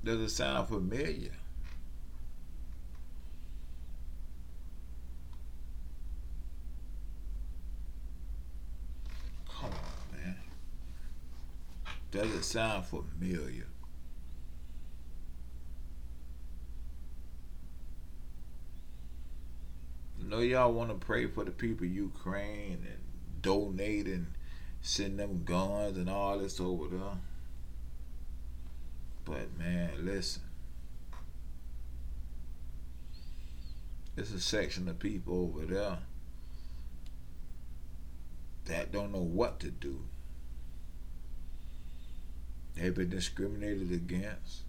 Does 0.03 0.20
it 0.20 0.29
sound 0.29 0.67
familiar? 0.67 1.31
Come 9.48 9.70
on, 9.70 10.17
man. 10.17 10.36
Does 12.10 12.34
it 12.34 12.43
sound 12.43 12.86
familiar? 12.86 13.67
I 20.20 20.27
know 20.27 20.39
y'all 20.39 20.74
want 20.74 20.89
to 20.89 20.96
pray 20.96 21.27
for 21.27 21.43
the 21.43 21.51
people 21.51 21.86
of 21.86 21.93
Ukraine 21.93 22.86
and 22.88 23.41
donate 23.41 24.08
and 24.08 24.34
send 24.81 25.20
them 25.20 25.43
guns 25.46 25.98
and 25.98 26.10
all 26.10 26.39
this 26.39 26.60
over 26.60 26.88
there. 26.88 27.17
But 29.25 29.58
man, 29.58 29.92
listen. 30.06 30.44
There's 34.16 34.32
a 34.34 34.40
section 34.40 34.88
of 34.90 35.00
people 35.00 35.51
over 35.56 35.66
there 35.66 35.98
that 38.66 38.92
don't 38.92 39.12
know 39.12 39.20
what 39.20 39.60
to 39.62 39.70
do. 39.70 40.06
They've 42.75 42.94
been 42.94 43.10
discriminated 43.10 43.92
against. 43.92 44.63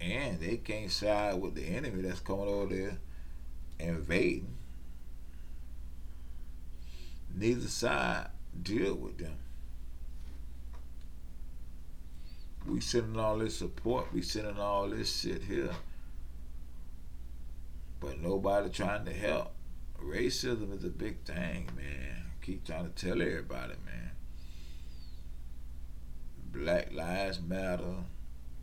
And 0.00 0.38
they 0.40 0.58
can't 0.58 0.90
side 0.90 1.40
with 1.40 1.54
the 1.54 1.64
enemy 1.64 2.02
that's 2.02 2.20
coming 2.20 2.48
over 2.48 2.74
there 2.74 2.98
invading. 3.78 4.56
Neither 7.34 7.68
side 7.68 8.28
deal 8.62 8.94
with 8.94 9.18
them. 9.18 9.38
We 12.74 12.80
sending 12.80 13.20
all 13.20 13.38
this 13.38 13.58
support, 13.58 14.12
we 14.12 14.20
sending 14.20 14.58
all 14.58 14.88
this 14.88 15.20
shit 15.20 15.44
here. 15.44 15.70
But 18.00 18.20
nobody 18.20 18.68
trying 18.68 19.04
to 19.04 19.12
help. 19.12 19.52
Racism 20.02 20.76
is 20.76 20.82
a 20.82 20.88
big 20.88 21.22
thing, 21.22 21.68
man. 21.76 22.32
Keep 22.42 22.66
trying 22.66 22.92
to 22.92 23.06
tell 23.06 23.22
everybody, 23.22 23.74
man. 23.86 24.10
Black 26.50 26.92
Lives 26.92 27.40
Matter, 27.40 27.94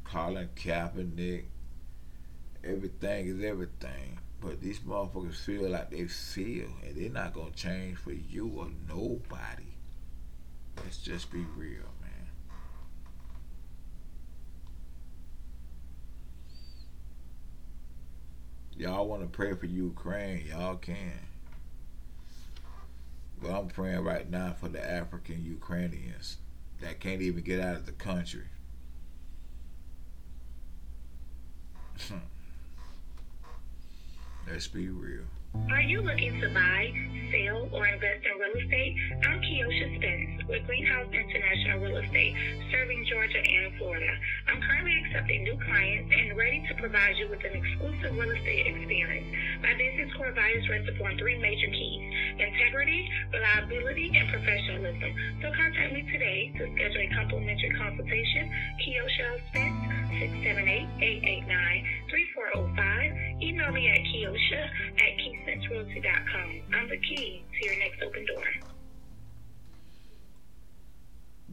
Colin 0.04 0.50
Kaepernick, 0.58 1.46
everything 2.66 3.28
is 3.28 3.42
everything. 3.42 4.20
But 4.42 4.60
these 4.60 4.82
motherfuckers 4.82 5.36
feel 5.36 5.70
like 5.70 5.90
they 5.90 6.08
feel, 6.08 6.68
and 6.86 6.98
they're 6.98 7.10
not 7.10 7.34
gonna 7.34 7.52
change 7.52 7.98
for 7.98 8.12
you 8.12 8.50
or 8.58 8.68
nobody. 8.90 9.78
Let's 10.76 10.98
just 10.98 11.32
be 11.32 11.46
real. 11.56 11.91
Y'all 18.82 19.08
want 19.08 19.22
to 19.22 19.28
pray 19.28 19.54
for 19.54 19.68
Ukraine, 19.68 20.44
y'all 20.48 20.76
can. 20.76 21.20
But 23.40 23.52
I'm 23.52 23.68
praying 23.68 24.04
right 24.04 24.28
now 24.28 24.56
for 24.60 24.70
the 24.70 24.84
African 24.84 25.46
Ukrainians 25.46 26.38
that 26.80 27.00
can't 27.00 27.22
even 27.22 27.44
get 27.44 27.60
out 27.60 27.76
of 27.76 27.86
the 27.86 27.92
country. 27.92 28.46
Let's 34.50 34.66
be 34.68 34.90
real. 34.90 35.26
Are 35.54 35.82
you 35.82 36.02
looking 36.02 36.40
to 36.40 36.48
buy, 36.54 36.94
sell, 37.32 37.68
or 37.74 37.86
invest 37.86 38.24
in 38.24 38.40
real 38.40 38.56
estate? 38.56 38.96
I'm 39.28 39.42
Kiosha 39.42 39.98
Spence 39.98 40.48
with 40.48 40.66
Greenhouse 40.66 41.12
International 41.12 41.80
Real 41.80 41.98
Estate, 41.98 42.36
serving 42.72 43.06
Georgia 43.10 43.40
and 43.40 43.76
Florida. 43.78 44.08
I'm 44.48 44.62
currently 44.62 44.96
accepting 45.04 45.44
new 45.44 45.58
clients 45.60 46.12
and 46.16 46.38
ready 46.38 46.64
to 46.70 46.76
provide 46.76 47.18
you 47.18 47.28
with 47.28 47.44
an 47.44 47.52
exclusive 47.52 48.16
real 48.16 48.32
estate 48.32 48.68
experience. 48.68 49.28
My 49.62 49.74
business 49.76 50.14
core 50.16 50.32
values 50.32 50.70
rest 50.70 50.88
upon 50.88 51.18
three 51.18 51.38
major 51.38 51.68
keys 51.68 52.12
integrity, 52.40 53.10
reliability, 53.32 54.12
and 54.16 54.30
professionalism. 54.30 55.14
So 55.42 55.52
contact 55.52 55.94
me 55.94 56.02
today 56.12 56.52
to 56.58 56.74
schedule 56.74 57.02
a 57.02 57.10
complimentary 57.14 57.72
consultation. 57.78 58.50
Kiosha 58.82 59.40
Spence, 59.52 59.76
678-889-3405. 62.08 63.42
Email 63.42 63.72
me 63.72 63.90
at 63.90 64.00
Kiosha 64.10 64.70
at 64.98 65.18
KeySpenceRealty.com. 65.46 66.62
I'm 66.74 66.90
the 66.90 66.98
key 66.98 67.44
to 67.60 67.66
your 67.66 67.80
next 67.80 68.02
open 68.02 68.26
door. 68.26 68.44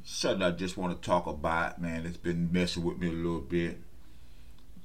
Something 0.05 0.43
I 0.43 0.51
just 0.53 0.77
want 0.77 1.01
to 1.01 1.07
talk 1.07 1.27
about, 1.27 1.81
man. 1.81 2.07
It's 2.07 2.17
been 2.17 2.51
messing 2.53 2.85
with 2.85 2.99
me 2.99 3.09
a 3.09 3.13
little 3.13 3.41
bit. 3.41 3.79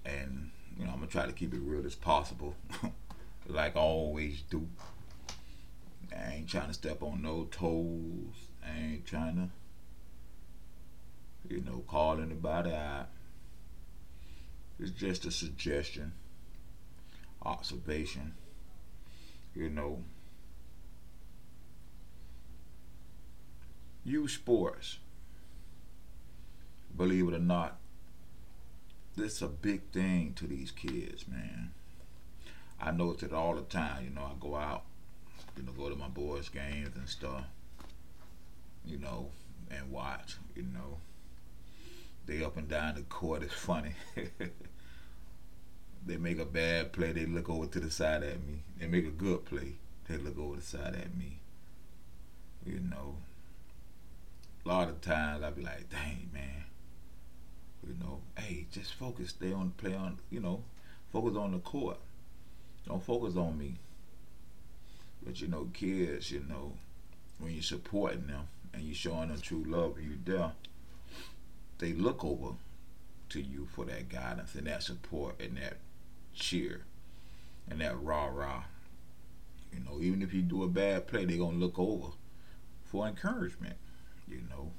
And, 0.06 0.52
you 0.78 0.86
know, 0.86 0.92
I'm 0.92 1.02
to 1.02 1.08
try 1.08 1.26
to 1.26 1.32
keep 1.32 1.54
it 1.54 1.62
real 1.62 1.86
as 1.86 1.96
possible, 1.96 2.56
like 3.48 3.76
I 3.76 3.80
always 3.80 4.42
do. 4.42 4.68
I 6.16 6.36
ain't 6.36 6.50
trying 6.50 6.68
to 6.68 6.74
step 6.74 7.02
on 7.02 7.22
no 7.22 7.48
toes. 7.52 8.36
I 8.66 8.78
ain't 8.78 9.06
trying 9.06 9.36
to, 11.48 11.54
you 11.54 11.62
know, 11.62 11.84
call 11.88 12.20
anybody 12.20 12.72
out. 12.72 13.08
It's 14.80 14.92
just 14.92 15.26
a 15.26 15.32
suggestion, 15.32 16.14
observation, 17.44 18.34
you 19.56 19.70
know. 19.70 20.04
Use 24.06 24.34
sports. 24.34 25.00
Believe 26.96 27.28
it 27.30 27.34
or 27.34 27.40
not, 27.40 27.78
this 29.16 29.38
is 29.38 29.42
a 29.42 29.48
big 29.48 29.90
thing 29.92 30.34
to 30.36 30.46
these 30.46 30.72
kids, 30.72 31.28
man. 31.28 31.72
I 32.80 32.92
notice 32.92 33.24
it 33.24 33.34
all 33.34 33.56
the 33.56 33.62
time. 33.62 34.04
You 34.04 34.10
know, 34.12 34.24
I 34.24 34.34
go 34.40 34.56
out 34.56 34.84
you 35.58 35.64
know, 35.64 35.72
go 35.72 35.90
to 35.90 35.96
my 35.96 36.08
boys' 36.08 36.50
games 36.50 36.96
and 36.96 37.08
stuff, 37.08 37.44
you 38.86 38.98
know, 38.98 39.30
and 39.72 39.92
watch, 39.92 40.36
you 40.56 40.64
know. 40.64 40.98
They 42.26 42.44
up 42.44 42.58
and 42.58 42.70
down 42.70 42.96
the 42.96 43.02
court 43.02 43.44
is 43.44 43.52
funny. 43.52 43.94
they 46.06 46.18
make 46.18 46.40
a 46.40 46.46
bad 46.46 46.92
play, 46.92 47.12
they 47.12 47.26
look 47.26 47.50
over 47.50 47.66
to 47.68 47.80
the 47.80 47.90
side 47.90 48.24
at 48.24 48.46
me. 48.46 48.62
They 48.80 48.88
make 48.88 49.06
a 49.06 49.12
good 49.12 49.46
play, 49.46 49.74
they 50.08 50.18
look 50.18 50.38
over 50.38 50.58
the 50.58 50.62
side 50.62 50.96
at 50.96 51.16
me. 51.18 51.38
You 52.66 52.80
know. 52.80 53.16
A 54.66 54.70
lot 54.70 54.88
of 54.90 55.02
times 55.02 55.44
I'll 55.44 55.52
be 55.52 55.62
like, 55.62 55.90
dang 55.90 56.30
man. 56.34 56.66
You 57.86 57.96
know, 58.00 58.20
hey, 58.38 58.66
just 58.72 58.94
focus, 58.94 59.32
stay 59.32 59.52
on 59.52 59.72
play 59.72 59.94
on 59.94 60.18
you 60.32 60.40
know, 60.40 60.64
focus 61.12 61.36
on 61.36 61.52
the 61.52 61.60
court. 61.60 61.98
Don't 62.88 63.04
focus 63.04 63.36
on 63.36 63.58
me. 63.58 63.76
But 65.22 65.42
you 65.42 65.48
know, 65.48 65.70
kids, 65.74 66.32
you 66.32 66.46
know, 66.48 66.74
when 67.40 67.52
you're 67.54 67.62
supporting 67.62 68.28
them 68.28 68.48
and 68.74 68.84
you're 68.84 68.96
showing 68.96 69.30
them 69.30 69.40
true 69.42 69.64
love 69.68 69.98
and 69.98 70.06
you're 70.06 70.38
there, 70.38 70.52
they 71.80 71.94
look 71.94 72.24
over 72.24 72.56
to 73.30 73.42
you 73.42 73.68
for 73.76 73.84
that 73.86 74.10
guidance 74.10 74.56
and 74.56 74.68
that 74.68 74.84
support 74.84 75.42
and 75.42 75.58
that 75.58 75.78
cheer 76.34 76.86
and 77.70 77.80
that 77.82 78.02
rah 78.02 78.28
rah. 78.28 78.64
You 79.72 79.80
know, 79.80 80.02
even 80.02 80.22
if 80.22 80.34
you 80.34 80.42
do 80.42 80.64
a 80.64 80.68
bad 80.68 81.08
play, 81.08 81.26
they're 81.26 81.38
gonna 81.38 81.58
look 81.58 81.80
over 81.80 82.10
for 82.84 83.08
encouragement. 83.08 83.76
You 84.28 84.42
know. 84.50 84.72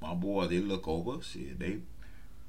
My 0.00 0.14
boy, 0.14 0.46
they 0.46 0.60
look 0.60 0.86
over, 0.86 1.22
see, 1.22 1.52
they 1.58 1.78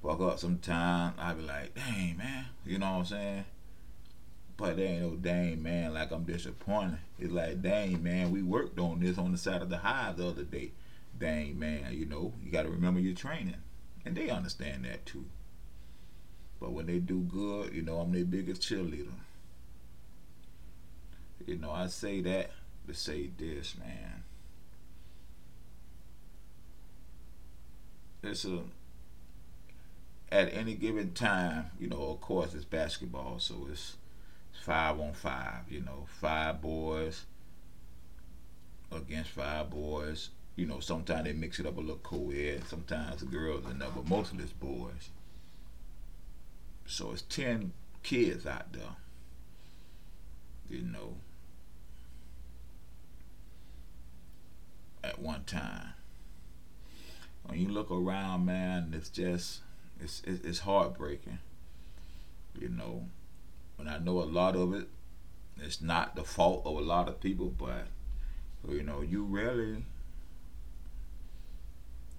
fuck 0.03 0.21
up 0.21 0.39
sometime. 0.39 1.13
I 1.17 1.33
be 1.33 1.41
like, 1.41 1.73
dang 1.73 2.17
man, 2.17 2.45
you 2.65 2.77
know 2.77 2.91
what 2.91 2.99
I'm 2.99 3.05
saying? 3.05 3.45
But 4.55 4.77
they 4.77 4.83
ain't 4.87 5.01
no 5.01 5.15
dang 5.15 5.63
man 5.63 5.93
like 5.93 6.11
I'm 6.11 6.25
disappointed. 6.25 6.99
It's 7.17 7.31
like, 7.31 7.61
dang 7.61 8.03
man, 8.03 8.31
we 8.31 8.43
worked 8.43 8.77
on 8.77 8.99
this 8.99 9.17
on 9.17 9.31
the 9.31 9.37
side 9.37 9.61
of 9.61 9.69
the 9.69 9.77
hive 9.77 10.17
the 10.17 10.27
other 10.27 10.43
day. 10.43 10.71
Dang 11.17 11.57
man, 11.57 11.93
you 11.93 12.05
know, 12.05 12.33
you 12.43 12.51
gotta 12.51 12.69
remember 12.69 12.99
your 12.99 13.15
training. 13.15 13.55
And 14.05 14.15
they 14.15 14.29
understand 14.29 14.85
that 14.85 15.05
too. 15.05 15.25
But 16.59 16.71
when 16.71 16.87
they 16.87 16.99
do 16.99 17.19
good, 17.19 17.73
you 17.73 17.81
know, 17.81 17.99
I'm 17.99 18.11
their 18.11 18.25
biggest 18.25 18.61
cheerleader. 18.61 19.07
You 21.45 21.57
know, 21.57 21.71
I 21.71 21.87
say 21.87 22.21
that 22.21 22.51
to 22.87 22.93
say 22.93 23.29
this, 23.37 23.75
man. 23.77 24.23
It's 28.23 28.45
a 28.45 28.63
at 30.31 30.53
any 30.53 30.75
given 30.75 31.13
time, 31.13 31.71
you 31.79 31.87
know, 31.87 32.09
of 32.09 32.21
course 32.21 32.53
it's 32.53 32.65
basketball, 32.65 33.39
so 33.39 33.67
it's 33.71 33.95
five 34.63 34.99
on 34.99 35.13
five, 35.13 35.63
you 35.69 35.81
know, 35.81 36.05
five 36.19 36.61
boys 36.61 37.25
against 38.91 39.31
five 39.31 39.69
boys. 39.69 40.29
You 40.59 40.65
know, 40.65 40.81
sometimes 40.81 41.23
they 41.23 41.31
mix 41.31 41.57
it 41.61 41.65
up 41.65 41.77
a 41.77 41.79
little 41.79 42.01
co-ed, 42.03 42.67
sometimes 42.67 43.21
the 43.21 43.27
girls 43.27 43.63
and 43.65 43.79
there, 43.79 43.87
but 43.95 44.09
mostly 44.09 44.43
it's 44.43 44.51
boys. 44.51 45.09
So 46.85 47.13
it's 47.13 47.21
ten 47.21 47.71
kids 48.03 48.45
out 48.45 48.73
there. 48.73 48.97
You 50.69 50.81
know, 50.81 51.13
at 55.01 55.19
one 55.19 55.45
time. 55.45 55.93
When 57.45 57.57
you 57.57 57.69
look 57.69 57.89
around, 57.89 58.45
man, 58.45 58.93
it's 58.93 59.07
just 59.07 59.61
it's 60.01 60.21
it's 60.25 60.59
heartbreaking. 60.59 61.39
You 62.59 62.67
know, 62.67 63.05
and 63.77 63.89
I 63.89 63.99
know 63.99 64.21
a 64.21 64.25
lot 64.25 64.57
of 64.57 64.73
it. 64.73 64.89
It's 65.61 65.79
not 65.79 66.17
the 66.17 66.25
fault 66.25 66.63
of 66.65 66.75
a 66.75 66.81
lot 66.81 67.07
of 67.07 67.21
people, 67.21 67.47
but 67.57 67.87
you 68.67 68.83
know, 68.83 68.99
you 68.99 69.23
rarely 69.23 69.85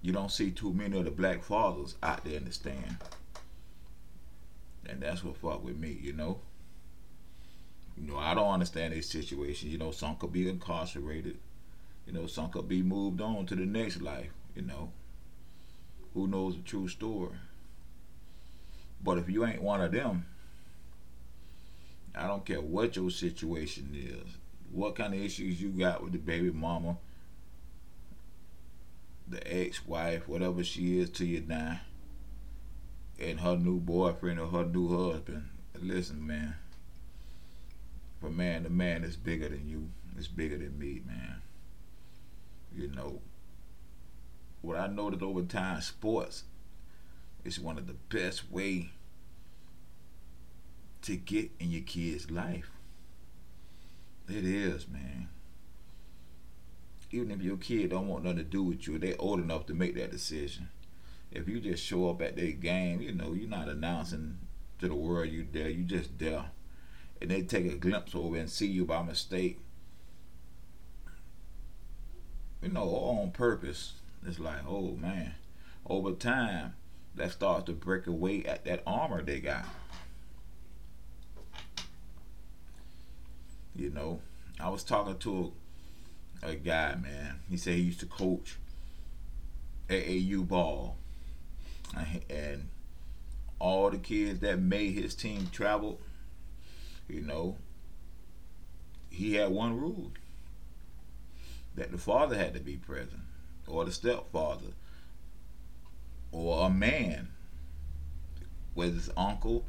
you 0.01 0.11
don't 0.11 0.31
see 0.31 0.51
too 0.51 0.73
many 0.73 0.97
of 0.97 1.05
the 1.05 1.11
black 1.11 1.43
fathers 1.43 1.95
out 2.01 2.23
there 2.23 2.37
in 2.37 2.45
the 2.45 2.51
stand. 2.51 2.97
And 4.87 5.01
that's 5.01 5.23
what 5.23 5.37
fuck 5.37 5.63
with 5.63 5.77
me, 5.77 5.97
you 6.01 6.13
know. 6.13 6.39
You 7.97 8.07
know, 8.07 8.17
I 8.17 8.33
don't 8.33 8.51
understand 8.51 8.93
this 8.93 9.09
situation. 9.09 9.69
You 9.69 9.77
know, 9.77 9.91
some 9.91 10.15
could 10.15 10.33
be 10.33 10.49
incarcerated. 10.49 11.37
You 12.07 12.13
know, 12.13 12.25
some 12.25 12.49
could 12.49 12.67
be 12.67 12.81
moved 12.81 13.21
on 13.21 13.45
to 13.45 13.55
the 13.55 13.65
next 13.65 14.01
life, 14.01 14.31
you 14.55 14.63
know. 14.63 14.91
Who 16.13 16.27
knows 16.27 16.55
the 16.55 16.63
true 16.63 16.87
story? 16.87 17.35
But 19.03 19.17
if 19.17 19.29
you 19.29 19.45
ain't 19.45 19.61
one 19.61 19.81
of 19.81 19.91
them, 19.91 20.25
I 22.15 22.27
don't 22.27 22.45
care 22.45 22.59
what 22.59 22.95
your 22.95 23.09
situation 23.09 23.91
is, 23.95 24.35
what 24.71 24.95
kind 24.95 25.13
of 25.13 25.21
issues 25.21 25.61
you 25.61 25.69
got 25.69 26.03
with 26.03 26.11
the 26.11 26.19
baby 26.19 26.51
mama, 26.51 26.97
the 29.31 29.51
ex-wife, 29.51 30.27
whatever 30.27 30.63
she 30.63 30.99
is 30.99 31.09
to 31.11 31.25
you 31.25 31.43
now, 31.47 31.79
and 33.19 33.39
her 33.39 33.57
new 33.57 33.79
boyfriend 33.79 34.39
or 34.39 34.47
her 34.47 34.65
new 34.65 35.11
husband. 35.11 35.49
Listen, 35.79 36.25
man. 36.25 36.55
For 38.19 38.29
man 38.29 38.63
to 38.63 38.69
man, 38.69 39.03
it's 39.03 39.15
bigger 39.15 39.49
than 39.49 39.67
you. 39.67 39.89
It's 40.17 40.27
bigger 40.27 40.57
than 40.57 40.77
me, 40.77 41.01
man. 41.05 41.41
You 42.75 42.89
know, 42.89 43.21
what 44.61 44.77
I 44.77 44.87
noticed 44.87 45.23
over 45.23 45.41
time, 45.41 45.81
sports 45.81 46.43
is 47.43 47.59
one 47.59 47.77
of 47.77 47.87
the 47.87 47.95
best 48.15 48.51
way 48.51 48.91
to 51.01 51.15
get 51.15 51.49
in 51.59 51.71
your 51.71 51.81
kid's 51.81 52.29
life. 52.29 52.69
It 54.29 54.45
is, 54.45 54.87
man. 54.87 55.29
Even 57.11 57.31
if 57.31 57.41
your 57.41 57.57
kid 57.57 57.89
don't 57.89 58.07
want 58.07 58.23
nothing 58.23 58.37
to 58.37 58.43
do 58.43 58.63
with 58.63 58.87
you, 58.87 58.97
they're 58.97 59.15
old 59.19 59.39
enough 59.39 59.65
to 59.65 59.73
make 59.73 59.95
that 59.95 60.11
decision. 60.11 60.69
If 61.31 61.47
you 61.47 61.59
just 61.59 61.83
show 61.83 62.09
up 62.09 62.21
at 62.21 62.35
their 62.35 62.51
game, 62.51 63.01
you 63.01 63.13
know, 63.13 63.33
you're 63.33 63.49
not 63.49 63.67
announcing 63.67 64.37
to 64.79 64.87
the 64.87 64.95
world 64.95 65.29
you 65.29 65.45
there. 65.51 65.69
You 65.69 65.83
just 65.83 66.17
there. 66.19 66.45
And 67.21 67.29
they 67.29 67.41
take 67.41 67.65
a 67.65 67.75
glimpse 67.75 68.15
over 68.15 68.35
and 68.35 68.49
see 68.49 68.67
you 68.67 68.85
by 68.85 69.03
mistake. 69.03 69.59
You 72.61 72.69
know, 72.69 72.83
on 72.83 73.31
purpose. 73.31 73.93
It's 74.25 74.39
like, 74.39 74.65
oh 74.67 74.95
man. 74.95 75.35
Over 75.85 76.11
time, 76.13 76.75
that 77.15 77.31
starts 77.31 77.65
to 77.65 77.73
break 77.73 78.07
away 78.07 78.43
at 78.45 78.65
that 78.65 78.83
armor 78.85 79.21
they 79.21 79.39
got. 79.39 79.65
You 83.75 83.89
know, 83.89 84.19
I 84.59 84.69
was 84.69 84.83
talking 84.83 85.17
to 85.17 85.53
a, 86.43 86.55
guy, 86.55 86.95
man. 86.95 87.39
He 87.49 87.57
said 87.57 87.75
he 87.75 87.81
used 87.81 87.99
to 88.01 88.05
coach 88.05 88.55
AAU 89.89 90.47
ball, 90.47 90.97
and 92.29 92.69
all 93.59 93.89
the 93.89 93.97
kids 93.97 94.39
that 94.39 94.59
made 94.59 94.93
his 94.93 95.13
team 95.15 95.49
travel. 95.51 95.99
You 97.07 97.21
know, 97.21 97.57
he 99.09 99.35
had 99.35 99.51
one 99.51 99.77
rule 99.77 100.11
that 101.75 101.91
the 101.91 101.97
father 101.97 102.37
had 102.37 102.53
to 102.53 102.59
be 102.59 102.77
present, 102.77 103.21
or 103.67 103.85
the 103.85 103.91
stepfather, 103.91 104.73
or 106.31 106.65
a 106.65 106.69
man, 106.69 107.29
whether 108.73 108.95
it's 108.95 109.09
uncle, 109.17 109.65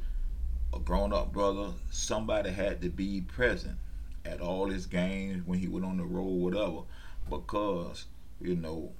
a 0.73 0.79
grown 0.79 1.13
up 1.13 1.33
brother, 1.33 1.73
somebody 1.91 2.51
had 2.51 2.81
to 2.81 2.89
be 2.89 3.21
present 3.21 3.77
at 4.25 4.41
all 4.41 4.69
his 4.69 4.87
games 4.87 5.43
when 5.47 5.59
he 5.59 5.69
went 5.69 5.85
on 5.85 5.97
the 5.97 6.05
road, 6.05 6.25
whatever, 6.25 6.83
because 7.29 8.07
you 8.41 8.57
know, 8.57 8.93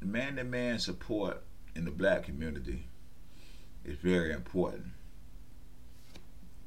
man 0.00 0.36
to 0.36 0.44
man 0.44 0.78
support 0.78 1.42
in 1.74 1.84
the 1.84 1.90
black 1.90 2.24
community 2.24 2.86
is 3.84 3.96
very 3.98 4.32
important. 4.32 4.86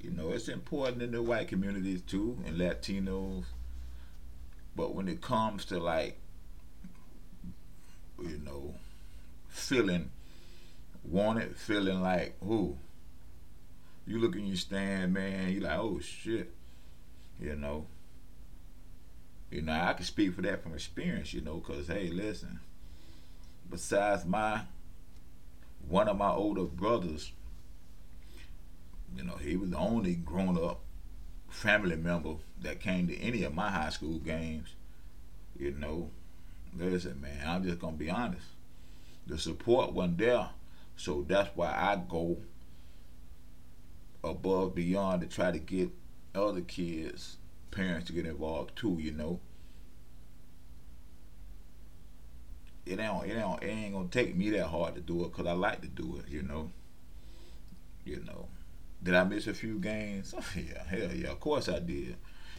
You 0.01 0.11
know, 0.11 0.31
it's 0.31 0.47
important 0.47 1.01
in 1.01 1.11
the 1.11 1.21
white 1.21 1.47
communities 1.47 2.01
too, 2.01 2.37
and 2.45 2.57
Latinos. 2.57 3.45
But 4.75 4.93
when 4.93 5.07
it 5.07 5.21
comes 5.21 5.65
to 5.65 5.79
like, 5.79 6.19
you 8.21 8.39
know, 8.45 8.75
feeling 9.49 10.11
wanted, 11.03 11.57
feeling 11.57 12.01
like, 12.01 12.35
who? 12.43 12.77
You 14.05 14.19
look 14.19 14.35
in 14.35 14.45
your 14.45 14.55
stand, 14.55 15.13
man, 15.13 15.51
You're 15.51 15.63
like, 15.63 15.79
oh 15.79 15.99
shit. 15.99 16.53
You 17.39 17.55
know. 17.55 17.85
You 19.49 19.61
know, 19.61 19.71
I 19.71 19.93
can 19.93 20.05
speak 20.05 20.35
for 20.35 20.41
that 20.41 20.61
from 20.61 20.73
experience, 20.73 21.33
you 21.33 21.39
know, 21.39 21.55
because, 21.55 21.87
hey, 21.87 22.09
listen, 22.09 22.59
besides 23.69 24.25
my, 24.25 24.61
one 25.87 26.09
of 26.09 26.17
my 26.17 26.31
older 26.31 26.65
brothers, 26.65 27.31
you 29.15 29.23
know, 29.23 29.37
he 29.37 29.55
was 29.55 29.69
the 29.69 29.77
only 29.77 30.15
grown 30.15 30.57
up 30.57 30.81
family 31.49 31.95
member 31.95 32.35
that 32.61 32.81
came 32.81 33.07
to 33.07 33.17
any 33.19 33.43
of 33.43 33.53
my 33.53 33.69
high 33.71 33.89
school 33.89 34.19
games. 34.19 34.75
You 35.57 35.71
know, 35.71 36.11
listen, 36.77 37.21
man, 37.21 37.47
I'm 37.47 37.63
just 37.63 37.79
going 37.79 37.93
to 37.93 38.03
be 38.03 38.09
honest. 38.09 38.47
The 39.27 39.37
support 39.37 39.93
wasn't 39.93 40.17
there, 40.17 40.49
so 40.97 41.25
that's 41.25 41.55
why 41.55 41.67
I 41.69 42.01
go 42.07 42.37
above 44.23 44.75
beyond 44.75 45.21
to 45.21 45.27
try 45.27 45.51
to 45.51 45.59
get 45.59 45.89
other 46.37 46.61
kids, 46.61 47.37
parents 47.71 48.07
to 48.07 48.13
get 48.13 48.25
involved 48.25 48.75
too, 48.75 48.97
you 48.99 49.11
know. 49.11 49.39
It 52.85 52.99
ain't, 52.99 53.25
it 53.25 53.37
ain't, 53.37 53.63
it 53.63 53.67
ain't 53.67 53.93
gonna 53.93 54.07
take 54.07 54.35
me 54.35 54.49
that 54.51 54.67
hard 54.67 54.95
to 54.95 55.01
do 55.01 55.25
it 55.25 55.31
because 55.31 55.45
I 55.45 55.51
like 55.51 55.81
to 55.81 55.87
do 55.87 56.21
it, 56.23 56.31
you 56.31 56.41
know. 56.41 56.71
You 58.05 58.23
know. 58.25 58.47
Did 59.03 59.13
I 59.15 59.23
miss 59.25 59.47
a 59.47 59.53
few 59.53 59.79
games? 59.79 60.33
Oh, 60.37 60.43
yeah, 60.55 60.83
hell 60.85 61.13
yeah, 61.13 61.31
of 61.31 61.39
course 61.39 61.67
I 61.69 61.79
did. 61.79 62.15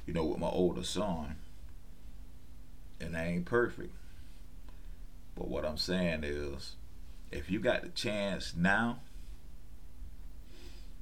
You 0.06 0.12
know, 0.14 0.24
with 0.24 0.38
my 0.38 0.48
older 0.48 0.84
son. 0.84 1.36
And 3.00 3.16
I 3.16 3.26
ain't 3.26 3.44
perfect. 3.44 3.94
But 5.34 5.48
what 5.48 5.64
I'm 5.64 5.76
saying 5.76 6.24
is, 6.24 6.76
if 7.30 7.50
you 7.50 7.60
got 7.60 7.82
the 7.82 7.88
chance 7.90 8.54
now 8.56 9.00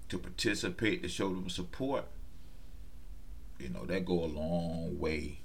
to 0.09 0.19
participate, 0.19 1.03
to 1.03 1.09
show 1.09 1.29
them 1.31 1.49
support, 1.49 2.07
you 3.59 3.69
know, 3.71 3.85
that 3.87 4.05
go 4.05 4.25
a 4.25 4.27
long 4.27 4.99
way. 4.99 5.41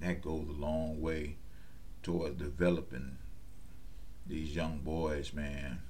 That 0.00 0.20
goes 0.20 0.48
a 0.48 0.52
long 0.52 1.00
way 1.00 1.36
towards 2.02 2.36
developing 2.36 3.18
these 4.26 4.54
young 4.54 4.78
boys, 4.78 5.32
man. 5.32 5.80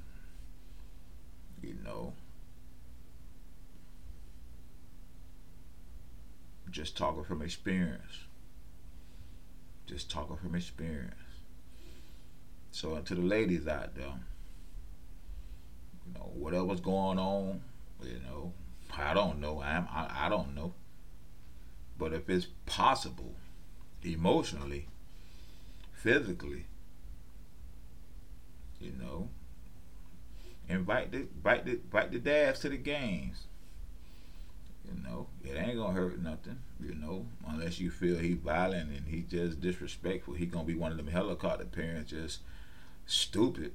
You 1.62 1.76
know. 1.84 2.14
Just 6.70 6.96
talking 6.96 7.24
from 7.24 7.42
experience. 7.42 8.24
Just 9.86 10.10
talking 10.10 10.36
from 10.36 10.54
experience. 10.54 11.14
So 12.70 12.98
to 12.98 13.14
the 13.14 13.20
ladies 13.20 13.68
out 13.68 13.94
there, 13.94 14.14
you 16.06 16.14
know, 16.14 16.30
whatever's 16.34 16.80
going 16.80 17.18
on, 17.18 17.60
you 18.02 18.18
know, 18.26 18.52
I 18.96 19.12
don't 19.12 19.40
know. 19.40 19.62
I'm, 19.62 19.86
I, 19.90 20.26
I 20.26 20.28
don't 20.30 20.54
know. 20.54 20.72
But 21.98 22.12
if 22.12 22.28
it's 22.28 22.46
possible, 22.66 23.34
emotionally, 24.02 24.86
physically, 25.92 26.66
you 28.80 28.92
know, 29.00 29.28
invite 30.68 31.12
the 31.12 31.18
invite 31.18 31.64
the 31.64 31.72
invite 31.72 32.10
the 32.10 32.18
dads 32.18 32.60
to 32.60 32.68
the 32.68 32.76
games. 32.76 33.44
You 34.84 35.00
know, 35.04 35.28
it 35.44 35.56
ain't 35.56 35.78
gonna 35.78 35.92
hurt 35.94 36.20
nothing. 36.20 36.58
You 36.80 36.94
know, 36.94 37.26
unless 37.46 37.78
you 37.78 37.90
feel 37.90 38.18
he 38.18 38.34
violent 38.34 38.90
and 38.90 39.06
he 39.06 39.22
just 39.22 39.60
disrespectful, 39.60 40.34
he 40.34 40.46
gonna 40.46 40.64
be 40.64 40.74
one 40.74 40.90
of 40.90 40.96
them 40.96 41.06
helicopter 41.06 41.64
parents, 41.64 42.10
just 42.10 42.40
stupid 43.06 43.72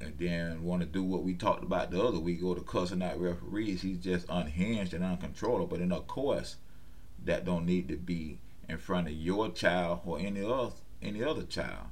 and 0.00 0.16
then 0.18 0.62
want 0.62 0.80
to 0.80 0.86
do 0.86 1.02
what 1.02 1.24
we 1.24 1.34
talked 1.34 1.64
about 1.64 1.90
the 1.90 2.02
other 2.02 2.20
week, 2.20 2.40
go 2.40 2.54
to 2.54 2.60
cussing 2.60 3.02
out 3.02 3.20
referees. 3.20 3.82
He's 3.82 3.98
just 3.98 4.26
unhinged 4.28 4.94
and 4.94 5.04
uncontrollable. 5.04 5.66
But 5.66 5.80
in 5.80 5.92
of 5.92 6.06
course, 6.06 6.56
that 7.24 7.44
don't 7.44 7.66
need 7.66 7.88
to 7.88 7.96
be 7.96 8.38
in 8.68 8.78
front 8.78 9.08
of 9.08 9.14
your 9.14 9.50
child 9.50 10.00
or 10.04 10.18
any 10.20 10.44
other 10.44 10.70
any 11.02 11.22
other 11.24 11.42
child. 11.42 11.86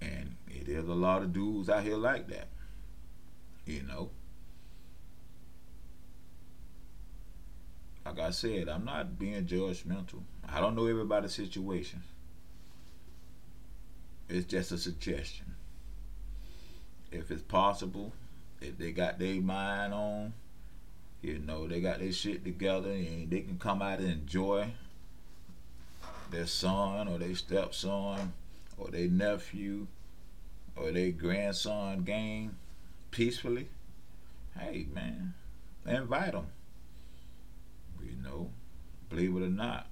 And 0.00 0.36
it 0.48 0.68
is 0.68 0.86
a 0.86 0.94
lot 0.94 1.22
of 1.22 1.32
dudes 1.32 1.68
out 1.68 1.82
here 1.82 1.96
like 1.96 2.28
that. 2.28 2.48
You 3.64 3.82
know. 3.82 4.10
Like 8.04 8.20
I 8.20 8.30
said, 8.30 8.68
I'm 8.68 8.84
not 8.84 9.18
being 9.18 9.46
judgmental. 9.46 10.22
I 10.48 10.60
don't 10.60 10.76
know 10.76 10.86
everybody's 10.86 11.32
situation. 11.32 12.04
It's 14.28 14.46
just 14.46 14.70
a 14.70 14.78
suggestion 14.78 15.55
if 17.16 17.30
it's 17.30 17.42
possible, 17.42 18.12
if 18.60 18.76
they 18.78 18.92
got 18.92 19.18
their 19.18 19.40
mind 19.40 19.94
on, 19.94 20.32
you 21.22 21.38
know, 21.38 21.66
they 21.66 21.80
got 21.80 21.98
their 21.98 22.12
shit 22.12 22.44
together 22.44 22.90
and 22.90 23.30
they 23.30 23.40
can 23.40 23.58
come 23.58 23.82
out 23.82 23.98
and 23.98 24.10
enjoy 24.10 24.68
their 26.30 26.46
son 26.46 27.08
or 27.08 27.18
their 27.18 27.34
stepson 27.34 28.32
or 28.76 28.90
their 28.90 29.08
nephew 29.08 29.86
or 30.76 30.92
their 30.92 31.10
grandson 31.10 32.02
game 32.02 32.56
peacefully, 33.10 33.68
hey 34.58 34.86
man, 34.92 35.34
invite 35.86 36.32
them. 36.32 36.48
You 38.04 38.16
know, 38.22 38.50
believe 39.08 39.34
it 39.36 39.42
or 39.42 39.48
not. 39.48 39.86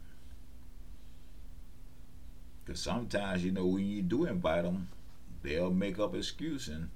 Because 2.64 2.80
sometimes, 2.80 3.44
you 3.44 3.50
know, 3.50 3.66
when 3.66 3.86
you 3.86 4.02
do 4.02 4.26
invite 4.26 4.62
them, 4.62 4.88
they'll 5.42 5.70
make 5.70 5.98
up 5.98 6.14
excuse 6.14 6.68
and 6.68 6.88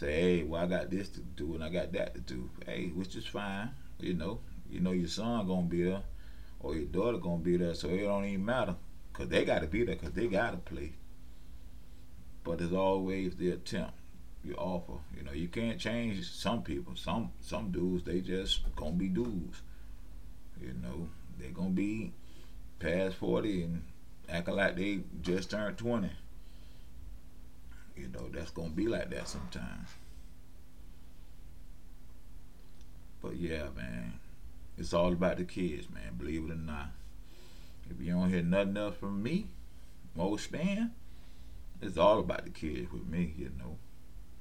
say, 0.00 0.12
hey, 0.12 0.42
well, 0.44 0.62
I 0.62 0.66
got 0.66 0.90
this 0.90 1.10
to 1.10 1.20
do 1.20 1.54
and 1.54 1.62
I 1.62 1.68
got 1.68 1.92
that 1.92 2.14
to 2.14 2.20
do. 2.20 2.48
Hey, 2.66 2.86
which 2.94 3.14
is 3.16 3.26
fine. 3.26 3.70
You 3.98 4.14
know, 4.14 4.40
you 4.70 4.80
know 4.80 4.92
your 4.92 5.08
son 5.08 5.46
gonna 5.46 5.66
be 5.66 5.84
there 5.84 6.02
or 6.60 6.74
your 6.74 6.86
daughter 6.86 7.18
gonna 7.18 7.38
be 7.38 7.58
there, 7.58 7.74
so 7.74 7.88
it 7.88 8.02
don't 8.02 8.24
even 8.24 8.44
matter 8.44 8.76
because 9.12 9.28
they 9.28 9.44
got 9.44 9.60
to 9.60 9.66
be 9.66 9.84
there 9.84 9.96
because 9.96 10.12
they 10.12 10.26
got 10.26 10.52
to 10.52 10.56
play. 10.56 10.92
But 12.44 12.58
there's 12.58 12.72
always 12.72 13.36
the 13.36 13.50
attempt 13.50 13.92
you 14.42 14.54
offer. 14.54 14.94
You 15.14 15.22
know, 15.22 15.32
you 15.32 15.48
can't 15.48 15.78
change 15.78 16.30
some 16.30 16.62
people. 16.62 16.96
Some 16.96 17.32
some 17.40 17.70
dudes 17.70 18.04
they 18.04 18.20
just 18.20 18.74
gonna 18.76 18.92
be 18.92 19.08
dudes. 19.08 19.60
You 20.58 20.74
know, 20.82 21.08
they 21.38 21.48
gonna 21.48 21.70
be 21.70 22.12
past 22.78 23.16
forty 23.16 23.64
and 23.64 23.82
acting 24.30 24.56
like 24.56 24.76
they 24.76 25.00
just 25.20 25.50
turned 25.50 25.76
twenty. 25.76 26.10
You 28.00 28.08
know, 28.08 28.30
that's 28.32 28.50
gonna 28.50 28.70
be 28.70 28.88
like 28.88 29.10
that 29.10 29.28
sometimes. 29.28 29.90
But 33.20 33.36
yeah, 33.36 33.68
man, 33.76 34.14
it's 34.78 34.94
all 34.94 35.12
about 35.12 35.36
the 35.36 35.44
kids, 35.44 35.90
man. 35.90 36.14
Believe 36.16 36.44
it 36.46 36.52
or 36.52 36.54
not. 36.54 36.92
If 37.90 38.00
you 38.00 38.12
don't 38.12 38.30
hear 38.30 38.42
nothing 38.42 38.78
else 38.78 38.96
from 38.96 39.22
me, 39.22 39.48
most 40.16 40.44
Span, 40.44 40.92
it's 41.82 41.98
all 41.98 42.20
about 42.20 42.44
the 42.44 42.50
kids 42.50 42.90
with 42.90 43.06
me. 43.06 43.34
You 43.36 43.52
know, 43.58 43.76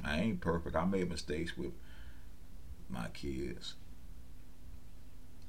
I 0.05 0.21
ain't 0.21 0.39
perfect. 0.39 0.77
I 0.77 0.85
made 0.85 1.09
mistakes 1.09 1.57
with 1.57 1.73
my 2.89 3.09
kids, 3.09 3.73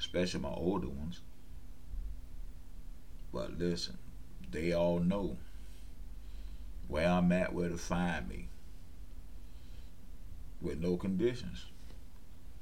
especially 0.01 0.41
my 0.41 0.49
older 0.49 0.89
ones. 0.89 1.21
But 3.33 3.57
listen, 3.57 3.99
they 4.51 4.73
all 4.73 4.99
know 4.99 5.37
where 6.91 7.07
I'm 7.07 7.31
at, 7.31 7.55
where 7.55 7.69
to 7.69 7.79
find 7.79 8.29
me, 8.29 8.49
with 10.61 10.81
no 10.81 10.97
conditions. 10.97 11.67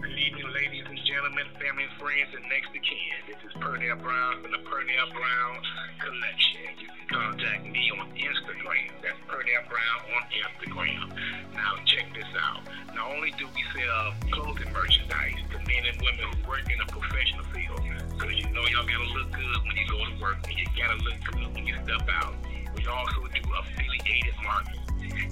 Good 0.00 0.12
evening, 0.12 0.46
ladies 0.54 0.84
and 0.86 1.00
gentlemen, 1.02 1.46
family 1.58 1.88
friends, 1.98 2.30
and 2.36 2.44
next 2.46 2.70
to 2.70 2.78
kin. 2.78 3.18
This 3.26 3.40
is 3.42 3.52
Pernell 3.56 4.00
Brown 4.00 4.42
from 4.42 4.52
the 4.52 4.58
Pernell 4.58 5.10
Brown 5.10 5.58
Collection. 5.98 6.78
You 6.78 6.86
can 6.86 7.08
contact 7.08 7.64
me 7.66 7.90
on 7.98 8.12
Instagram. 8.14 8.92
That's 9.02 9.18
Pernell 9.26 9.66
Brown 9.66 9.98
on 10.12 10.22
Instagram. 10.30 11.08
Now, 11.54 11.82
check 11.86 12.12
this 12.14 12.30
out. 12.38 12.60
Not 12.94 13.10
only 13.10 13.32
do 13.32 13.48
we 13.56 13.64
sell 13.74 14.14
clothing 14.30 14.70
merchandise 14.72 15.40
to 15.50 15.58
men 15.66 15.82
and 15.88 15.98
women 16.04 16.36
who 16.36 16.48
work 16.48 16.70
in 16.70 16.78
a 16.78 16.86
professional 16.86 17.44
field, 17.50 17.80
because 18.12 18.34
you 18.36 18.46
know 18.52 18.62
y'all 18.70 18.86
gotta 18.86 19.08
look 19.18 19.32
good 19.32 19.58
when 19.66 19.74
you 19.74 19.88
go 19.88 19.98
to 20.04 20.22
work, 20.22 20.38
and 20.46 20.54
you 20.54 20.66
gotta 20.76 21.00
look 21.02 21.18
good 21.32 21.54
when 21.56 21.66
you 21.66 21.74
step 21.82 22.06
out. 22.12 22.36
We 22.78 22.86
also 22.86 23.26
do 23.34 23.42
affiliated 23.58 24.34
marketing. 24.42 24.80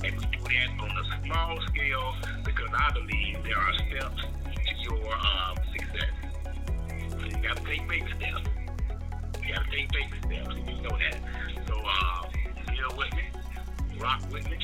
And 0.05 0.19
we 0.19 0.27
do 0.27 0.43
that 0.43 0.69
on 0.81 0.91
a 0.91 1.25
small 1.25 1.61
scale 1.69 2.15
because 2.45 2.69
I 2.75 2.93
believe 2.93 3.43
there 3.45 3.57
are 3.57 3.73
steps 3.75 4.23
to 4.67 4.75
your 4.83 5.15
um, 5.15 5.57
success. 5.73 6.11
So 7.11 7.25
you 7.25 7.37
gotta 7.43 7.63
take 7.65 7.87
baby 7.89 8.11
steps. 8.19 8.43
You 9.43 9.55
gotta 9.55 9.71
take 9.71 9.93
baby 9.93 10.19
steps. 10.25 10.57
You 10.57 10.83
know 10.83 10.97
that. 10.99 11.19
So 11.69 11.75
uh, 11.79 12.29
deal 12.75 12.97
with 12.99 13.13
me, 13.15 13.31
rock 14.01 14.23
with 14.33 14.51
me, 14.51 14.59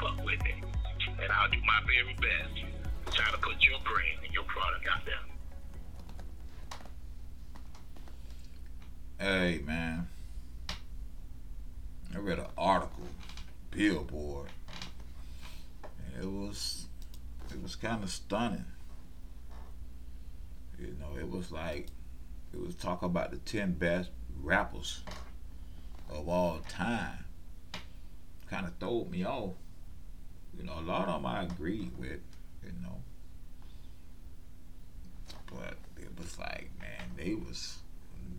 fuck 0.00 0.24
with 0.24 0.42
me, 0.44 0.54
and 1.20 1.32
I'll 1.32 1.50
do 1.50 1.58
my 1.66 1.80
very 1.84 2.14
best 2.14 2.54
to 3.06 3.12
try 3.12 3.30
to 3.30 3.38
put 3.38 3.60
your 3.66 3.78
brand 3.84 4.18
and 4.24 4.32
your 4.32 4.44
product 4.44 4.86
out 4.92 5.04
there. 5.04 5.18
Hey 9.18 9.60
man, 9.66 10.08
I 12.14 12.18
read 12.18 12.38
an 12.38 12.46
article, 12.58 13.06
Billboard. 13.70 14.48
It 16.20 16.26
was 16.26 16.86
it 17.50 17.62
was 17.62 17.76
kind 17.76 18.02
of 18.02 18.10
stunning. 18.10 18.64
You 20.78 20.96
know, 20.98 21.18
it 21.18 21.30
was 21.30 21.52
like 21.52 21.86
it 22.52 22.60
was 22.60 22.74
talking 22.74 23.06
about 23.06 23.30
the 23.30 23.38
ten 23.38 23.72
best 23.72 24.10
rappers 24.42 25.02
of 26.10 26.28
all 26.28 26.60
time. 26.68 27.24
Kind 28.48 28.66
of 28.66 28.74
threw 28.80 29.04
me 29.04 29.24
off. 29.24 29.54
You 30.58 30.64
know, 30.64 30.78
a 30.78 30.82
lot 30.82 31.08
of 31.08 31.14
them 31.14 31.26
I 31.26 31.44
agree 31.44 31.90
with. 31.96 32.20
You 32.64 32.72
know, 32.82 32.96
but 35.46 35.76
it 35.96 36.10
was 36.18 36.38
like, 36.38 36.70
man, 36.80 37.10
they 37.16 37.34
was 37.34 37.78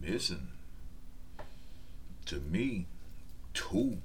missing. 0.01 0.49
To 2.25 2.39
me, 2.39 2.85
two. 3.53 3.97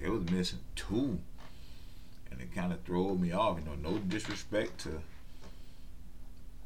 It 0.00 0.08
was 0.10 0.28
missing 0.30 0.58
two. 0.74 1.18
And 2.30 2.40
it 2.40 2.54
kind 2.54 2.72
of 2.72 2.82
threw 2.82 3.14
me 3.16 3.32
off. 3.32 3.58
You 3.58 3.64
know, 3.64 3.90
no 3.90 3.98
disrespect 3.98 4.80
to 4.80 5.00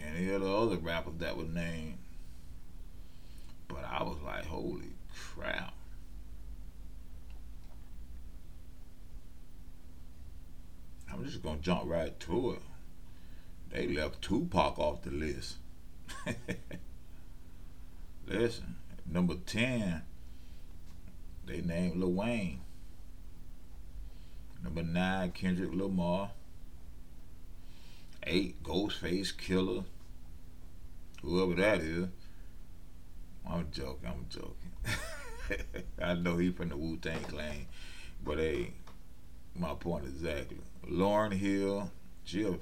any 0.00 0.30
of 0.30 0.42
the 0.42 0.52
other 0.52 0.76
rappers 0.76 1.14
that 1.18 1.36
were 1.36 1.44
named. 1.44 1.98
But 3.68 3.84
I 3.84 4.02
was 4.02 4.16
like, 4.24 4.46
holy 4.46 4.92
crap. 5.34 5.74
I'm 11.12 11.24
just 11.24 11.42
gonna 11.42 11.58
jump 11.60 11.84
right 11.86 12.18
to 12.20 12.52
it. 12.52 12.62
They 13.70 13.88
left 13.88 14.22
Tupac 14.22 14.78
off 14.78 15.02
the 15.02 15.10
list. 15.10 15.56
Listen, 18.26 18.74
number 19.08 19.36
10, 19.46 20.02
they 21.46 21.60
named 21.60 21.96
Lil 21.96 22.12
Wayne. 22.12 22.60
Number 24.64 24.82
9, 24.82 25.30
Kendrick 25.30 25.72
Lamar. 25.72 26.30
8, 28.24 28.62
Ghostface 28.64 29.32
Killah. 29.32 29.84
Whoever 31.22 31.54
that 31.54 31.80
is. 31.80 32.08
I'm 33.48 33.68
joking, 33.70 34.08
I'm 34.08 34.26
joking. 34.28 35.76
I 36.02 36.14
know 36.14 36.36
he 36.36 36.50
from 36.50 36.70
the 36.70 36.76
Wu 36.76 36.96
Tang 36.96 37.22
Clan. 37.22 37.66
But 38.24 38.38
hey, 38.38 38.72
my 39.54 39.74
point 39.74 40.04
exactly. 40.04 40.58
Lauryn 40.88 41.32
Hill, 41.32 41.92
she 42.24 42.42
a, 42.42 42.58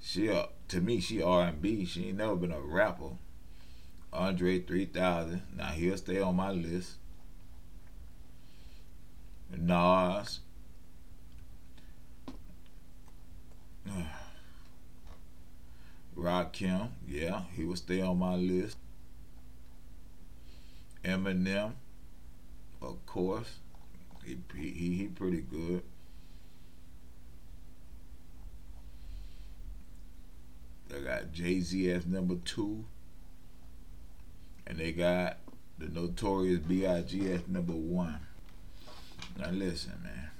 She 0.00 0.28
uh, 0.28 0.46
to 0.68 0.80
me 0.80 0.98
she 0.98 1.22
R 1.22 1.42
and 1.46 1.62
B. 1.62 1.84
She 1.84 2.08
ain't 2.08 2.18
never 2.18 2.34
been 2.34 2.50
a 2.50 2.60
rapper. 2.60 3.10
Andre 4.12 4.60
3000. 4.60 5.42
Now 5.56 5.66
he'll 5.66 5.96
stay 5.96 6.20
on 6.20 6.36
my 6.36 6.50
list. 6.50 6.96
Nas. 9.56 10.40
Rakim, 16.16 16.90
yeah, 17.08 17.42
he 17.54 17.64
will 17.64 17.76
stay 17.76 18.00
on 18.00 18.18
my 18.18 18.34
list. 18.36 18.76
Eminem, 21.04 21.72
of 22.82 23.04
course, 23.06 23.58
he 24.24 24.36
he 24.54 24.94
he 24.94 25.06
pretty 25.06 25.40
good. 25.40 25.82
They 30.88 31.00
got 31.00 31.32
Jay 31.32 31.60
Z 31.60 31.90
as 31.90 32.04
number 32.06 32.34
two, 32.44 32.84
and 34.70 34.78
they 34.78 34.92
got 34.92 35.38
the 35.78 35.88
Notorious 35.88 36.60
B.I.G. 36.60 37.32
as 37.32 37.48
number 37.48 37.72
one. 37.72 38.20
Now 39.36 39.50
listen, 39.50 39.94
man. 40.04 40.30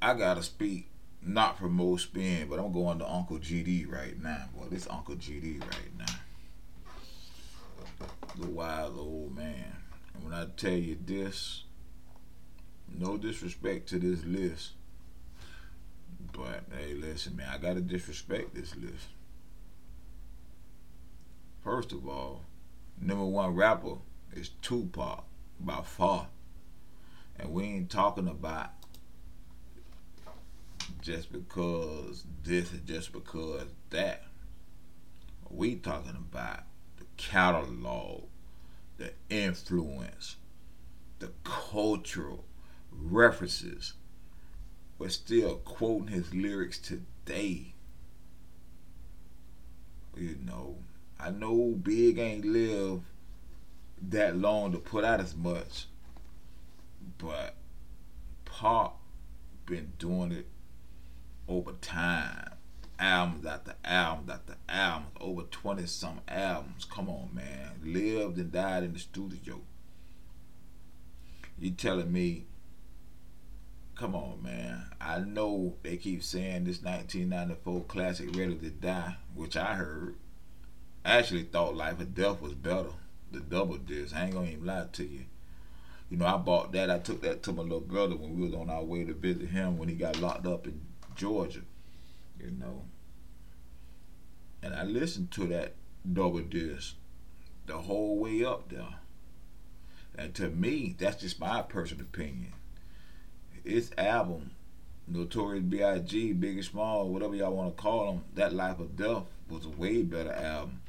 I 0.00 0.14
gotta 0.14 0.42
speak 0.42 0.88
not 1.20 1.58
for 1.58 1.68
Mo 1.68 1.96
Spin, 1.98 2.48
but 2.48 2.58
I'm 2.58 2.72
going 2.72 3.00
to 3.00 3.06
Uncle 3.06 3.38
GD 3.38 3.92
right 3.92 4.18
now. 4.22 4.44
Boy, 4.56 4.68
this 4.70 4.88
Uncle 4.88 5.16
GD 5.16 5.60
right 5.60 5.98
now. 5.98 6.06
The 8.38 8.46
wild 8.46 8.98
old 8.98 9.36
man. 9.36 9.76
And 10.14 10.24
when 10.24 10.32
I 10.32 10.46
tell 10.56 10.72
you 10.72 10.96
this, 11.04 11.64
no 12.96 13.18
disrespect 13.18 13.90
to 13.90 13.98
this 13.98 14.24
list. 14.24 14.70
But 16.32 16.64
hey, 16.76 16.94
listen, 16.94 17.36
man, 17.36 17.48
I 17.52 17.58
gotta 17.58 17.80
disrespect 17.80 18.54
this 18.54 18.74
list. 18.76 19.08
First 21.62 21.92
of 21.92 22.08
all, 22.08 22.44
number 23.00 23.24
one 23.24 23.54
rapper 23.54 23.96
is 24.32 24.50
Tupac 24.62 25.24
by 25.60 25.82
far. 25.82 26.28
And 27.38 27.52
we 27.52 27.64
ain't 27.64 27.90
talking 27.90 28.28
about 28.28 28.70
just 31.00 31.32
because 31.32 32.24
this 32.44 32.72
and 32.72 32.86
just 32.86 33.12
because 33.12 33.66
that. 33.90 34.24
We 35.50 35.76
talking 35.76 36.16
about 36.16 36.64
the 36.98 37.04
catalog, 37.16 38.24
the 38.98 39.12
influence, 39.30 40.36
the 41.18 41.30
cultural 41.44 42.44
references. 42.92 43.94
We're 44.98 45.10
still 45.10 45.56
quoting 45.56 46.08
his 46.08 46.34
lyrics 46.34 46.78
today. 46.78 47.74
You 50.16 50.36
know, 50.44 50.78
I 51.20 51.30
know 51.30 51.76
Big 51.80 52.18
ain't 52.18 52.44
live 52.44 53.02
that 54.10 54.36
long 54.36 54.72
to 54.72 54.78
put 54.78 55.04
out 55.04 55.20
as 55.20 55.36
much, 55.36 55.86
but 57.18 57.54
Pop 58.44 59.00
been 59.66 59.92
doing 59.98 60.32
it 60.32 60.46
over 61.46 61.72
time. 61.80 62.54
Albums 62.98 63.46
after 63.46 63.76
albums 63.84 64.30
after 64.30 64.56
albums, 64.68 65.12
over 65.20 65.42
20 65.42 65.86
some 65.86 66.20
albums. 66.26 66.84
Come 66.84 67.08
on, 67.08 67.30
man. 67.32 67.80
Lived 67.84 68.38
and 68.38 68.50
died 68.50 68.82
in 68.82 68.92
the 68.92 68.98
studio. 68.98 69.60
You 71.60 71.70
telling 71.70 72.12
me, 72.12 72.46
come 73.98 74.14
on, 74.14 74.40
man. 74.42 74.84
I 75.00 75.18
know 75.18 75.74
they 75.82 75.96
keep 75.96 76.22
saying 76.22 76.64
this 76.64 76.82
1994 76.82 77.84
classic 77.84 78.28
Ready 78.36 78.54
to 78.54 78.70
Die, 78.70 79.16
which 79.34 79.56
I 79.56 79.74
heard. 79.74 80.14
I 81.04 81.18
actually 81.18 81.42
thought 81.44 81.74
Life 81.74 82.00
or 82.00 82.04
Death 82.04 82.40
was 82.40 82.54
better. 82.54 82.90
The 83.32 83.40
double 83.40 83.76
disc. 83.76 84.14
I 84.14 84.24
ain't 84.24 84.34
gonna 84.34 84.46
even 84.46 84.64
lie 84.64 84.86
to 84.92 85.04
you. 85.04 85.24
You 86.08 86.16
know, 86.16 86.26
I 86.26 86.36
bought 86.36 86.72
that. 86.72 86.90
I 86.90 86.98
took 86.98 87.20
that 87.22 87.42
to 87.42 87.52
my 87.52 87.62
little 87.62 87.80
brother 87.80 88.16
when 88.16 88.36
we 88.38 88.46
was 88.46 88.54
on 88.54 88.70
our 88.70 88.84
way 88.84 89.04
to 89.04 89.12
visit 89.12 89.50
him 89.50 89.76
when 89.76 89.88
he 89.88 89.94
got 89.94 90.20
locked 90.20 90.46
up 90.46 90.66
in 90.66 90.80
Georgia, 91.14 91.60
you 92.40 92.52
know. 92.52 92.84
And 94.62 94.74
I 94.74 94.84
listened 94.84 95.30
to 95.32 95.46
that 95.48 95.74
double 96.10 96.40
disc 96.40 96.94
the 97.66 97.76
whole 97.76 98.18
way 98.18 98.44
up 98.44 98.70
there. 98.70 99.00
And 100.16 100.34
to 100.36 100.48
me, 100.48 100.96
that's 100.98 101.20
just 101.20 101.38
my 101.38 101.62
personal 101.62 102.04
opinion. 102.04 102.54
His 103.64 103.90
album, 103.98 104.50
Notorious 105.06 105.64
B.I.G., 105.64 106.32
Big 106.34 106.56
and 106.56 106.64
Small, 106.64 107.08
whatever 107.08 107.34
y'all 107.34 107.54
want 107.54 107.76
to 107.76 107.82
call 107.82 108.12
them, 108.12 108.24
that 108.34 108.52
Life 108.52 108.80
or 108.80 108.86
Death 108.86 109.24
was 109.48 109.64
a 109.64 109.70
way 109.70 110.02
better 110.02 110.32
album 110.32 110.80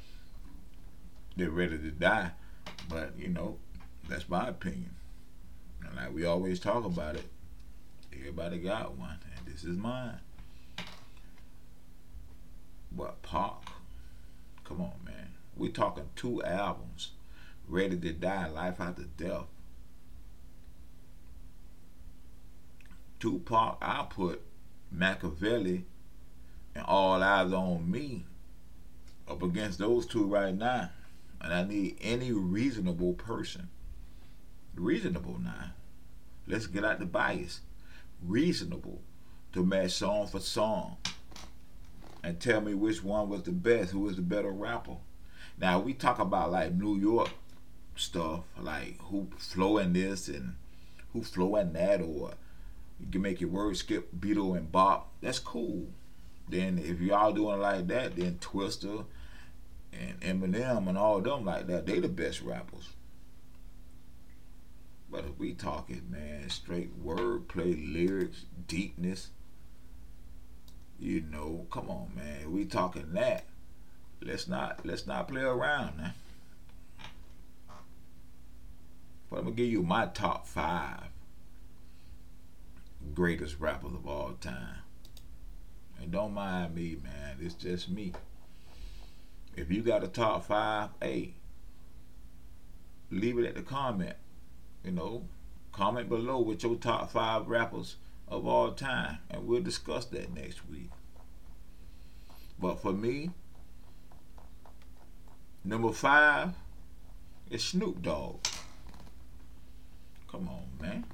than 1.36 1.54
Ready 1.54 1.78
to 1.78 1.90
Die. 1.90 2.30
But, 2.88 3.12
you 3.18 3.28
know, 3.28 3.58
that's 4.08 4.28
my 4.28 4.48
opinion. 4.48 4.94
And 5.86 5.96
like 5.96 6.12
we 6.12 6.24
always 6.24 6.60
talk 6.60 6.84
about 6.84 7.16
it, 7.16 7.24
everybody 8.12 8.58
got 8.58 8.96
one. 8.96 9.18
And 9.36 9.46
this 9.46 9.64
is 9.64 9.76
mine. 9.76 10.20
But 12.92 13.22
Pac, 13.22 13.70
come 14.64 14.80
on, 14.80 14.92
man. 15.04 15.32
We 15.56 15.70
talking 15.70 16.08
two 16.16 16.42
albums. 16.42 17.10
Ready 17.68 17.96
to 17.96 18.12
Die, 18.12 18.48
Life 18.48 18.80
After 18.80 19.04
Death. 19.16 19.46
Tupac, 23.20 23.78
I 23.80 24.06
put 24.08 24.42
Makaveli 24.94 25.84
and 26.74 26.84
All 26.86 27.20
Eyez 27.20 27.52
on 27.52 27.90
Me 27.90 28.24
up 29.28 29.42
against 29.42 29.78
those 29.78 30.06
two 30.06 30.26
right 30.26 30.54
now. 30.54 30.90
And 31.40 31.54
I 31.54 31.62
need 31.62 31.96
any 32.00 32.32
reasonable 32.32 33.14
person. 33.14 33.68
Reasonable 34.74 35.38
now. 35.38 35.72
Let's 36.46 36.66
get 36.66 36.84
out 36.84 36.98
the 36.98 37.06
bias. 37.06 37.60
Reasonable 38.22 39.00
to 39.52 39.64
match 39.64 39.92
song 39.92 40.26
for 40.26 40.40
song 40.40 40.96
and 42.22 42.38
tell 42.38 42.60
me 42.60 42.74
which 42.74 43.02
one 43.02 43.28
was 43.28 43.42
the 43.42 43.52
best, 43.52 43.92
who 43.92 44.00
was 44.00 44.16
the 44.16 44.22
better 44.22 44.50
rapper. 44.50 44.96
Now 45.58 45.80
we 45.80 45.94
talk 45.94 46.18
about 46.18 46.52
like 46.52 46.74
New 46.74 46.96
York 46.98 47.30
stuff, 47.96 48.44
like 48.60 48.98
who 49.00 49.28
flowing 49.38 49.92
this 49.92 50.28
and 50.28 50.54
who 51.12 51.22
flowing 51.22 51.72
that, 51.72 52.02
or 52.02 52.32
you 53.00 53.06
can 53.10 53.22
make 53.22 53.40
your 53.40 53.50
word 53.50 53.76
skip 53.76 54.08
Beatle 54.18 54.56
and 54.56 54.70
Bop. 54.70 55.12
That's 55.20 55.38
cool. 55.38 55.88
Then 56.48 56.78
if 56.78 57.00
y'all 57.00 57.32
doing 57.32 57.60
like 57.60 57.86
that, 57.88 58.16
then 58.16 58.38
Twista 58.40 59.04
and 59.92 60.20
Eminem 60.20 60.88
and 60.88 60.98
all 60.98 61.20
them 61.20 61.44
like 61.44 61.66
that, 61.68 61.86
they 61.86 62.00
the 62.00 62.08
best 62.08 62.42
rappers. 62.42 62.90
But 65.10 65.24
if 65.24 65.38
we 65.38 65.54
talking, 65.54 66.02
man, 66.08 66.48
straight 66.50 67.04
wordplay, 67.04 67.92
lyrics, 67.92 68.44
deepness, 68.68 69.28
you 70.98 71.22
know, 71.22 71.66
come 71.72 71.90
on, 71.90 72.12
man. 72.14 72.52
We 72.52 72.64
talking 72.64 73.12
that. 73.14 73.44
Let's 74.22 74.46
not 74.46 74.84
let's 74.84 75.06
not 75.06 75.28
play 75.28 75.42
around, 75.42 75.96
man. 75.96 76.12
But 79.30 79.38
I'm 79.38 79.44
gonna 79.44 79.56
give 79.56 79.68
you 79.68 79.82
my 79.82 80.06
top 80.06 80.46
five 80.46 81.08
greatest 83.14 83.58
rappers 83.60 83.92
of 83.92 84.06
all 84.06 84.32
time. 84.40 84.78
And 86.00 86.10
don't 86.10 86.32
mind 86.34 86.74
me, 86.74 86.96
man. 87.02 87.36
It's 87.40 87.54
just 87.54 87.90
me. 87.90 88.12
If 89.56 89.70
you 89.70 89.82
got 89.82 90.04
a 90.04 90.08
top 90.08 90.46
five, 90.46 90.90
hey, 91.02 91.34
leave 93.10 93.38
it 93.38 93.46
at 93.46 93.54
the 93.54 93.62
comment. 93.62 94.16
You 94.84 94.92
know, 94.92 95.28
comment 95.72 96.08
below 96.08 96.40
with 96.40 96.62
your 96.62 96.76
top 96.76 97.10
five 97.10 97.48
rappers 97.48 97.96
of 98.28 98.46
all 98.46 98.72
time, 98.72 99.18
and 99.30 99.46
we'll 99.46 99.62
discuss 99.62 100.06
that 100.06 100.32
next 100.32 100.68
week. 100.68 100.90
But 102.58 102.80
for 102.80 102.92
me, 102.92 103.30
number 105.64 105.92
five 105.92 106.54
is 107.50 107.64
Snoop 107.64 108.02
Dogg. 108.02 108.44
Come 110.30 110.48
on, 110.48 110.64
man. 110.80 111.04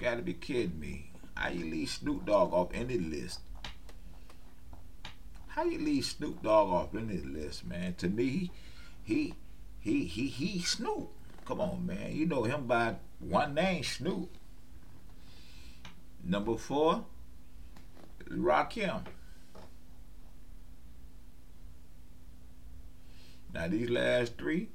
Gotta 0.00 0.22
be 0.22 0.34
kidding 0.34 0.78
me. 0.78 1.10
How 1.34 1.48
you 1.48 1.64
leave 1.64 1.90
Snoop 1.90 2.26
Dogg 2.26 2.52
off 2.52 2.68
any 2.74 2.98
list? 2.98 3.40
How 5.48 5.64
you 5.64 5.78
leave 5.78 6.04
Snoop 6.04 6.42
Dogg 6.42 6.68
off 6.68 6.94
any 6.94 7.18
list, 7.18 7.66
man? 7.66 7.94
To 7.94 8.08
me, 8.08 8.50
he 9.04 9.34
he 9.80 10.04
he 10.04 10.28
he 10.28 10.60
Snoop. 10.60 11.10
Come 11.46 11.60
on, 11.60 11.86
man. 11.86 12.12
You 12.12 12.26
know 12.26 12.44
him 12.44 12.66
by 12.66 12.96
one 13.20 13.54
name, 13.54 13.84
Snoop. 13.84 14.28
Number 16.22 16.56
four, 16.56 17.04
Rakim. 18.28 19.02
Now 23.54 23.68
these 23.68 23.88
last 23.88 24.36
three, 24.36 24.68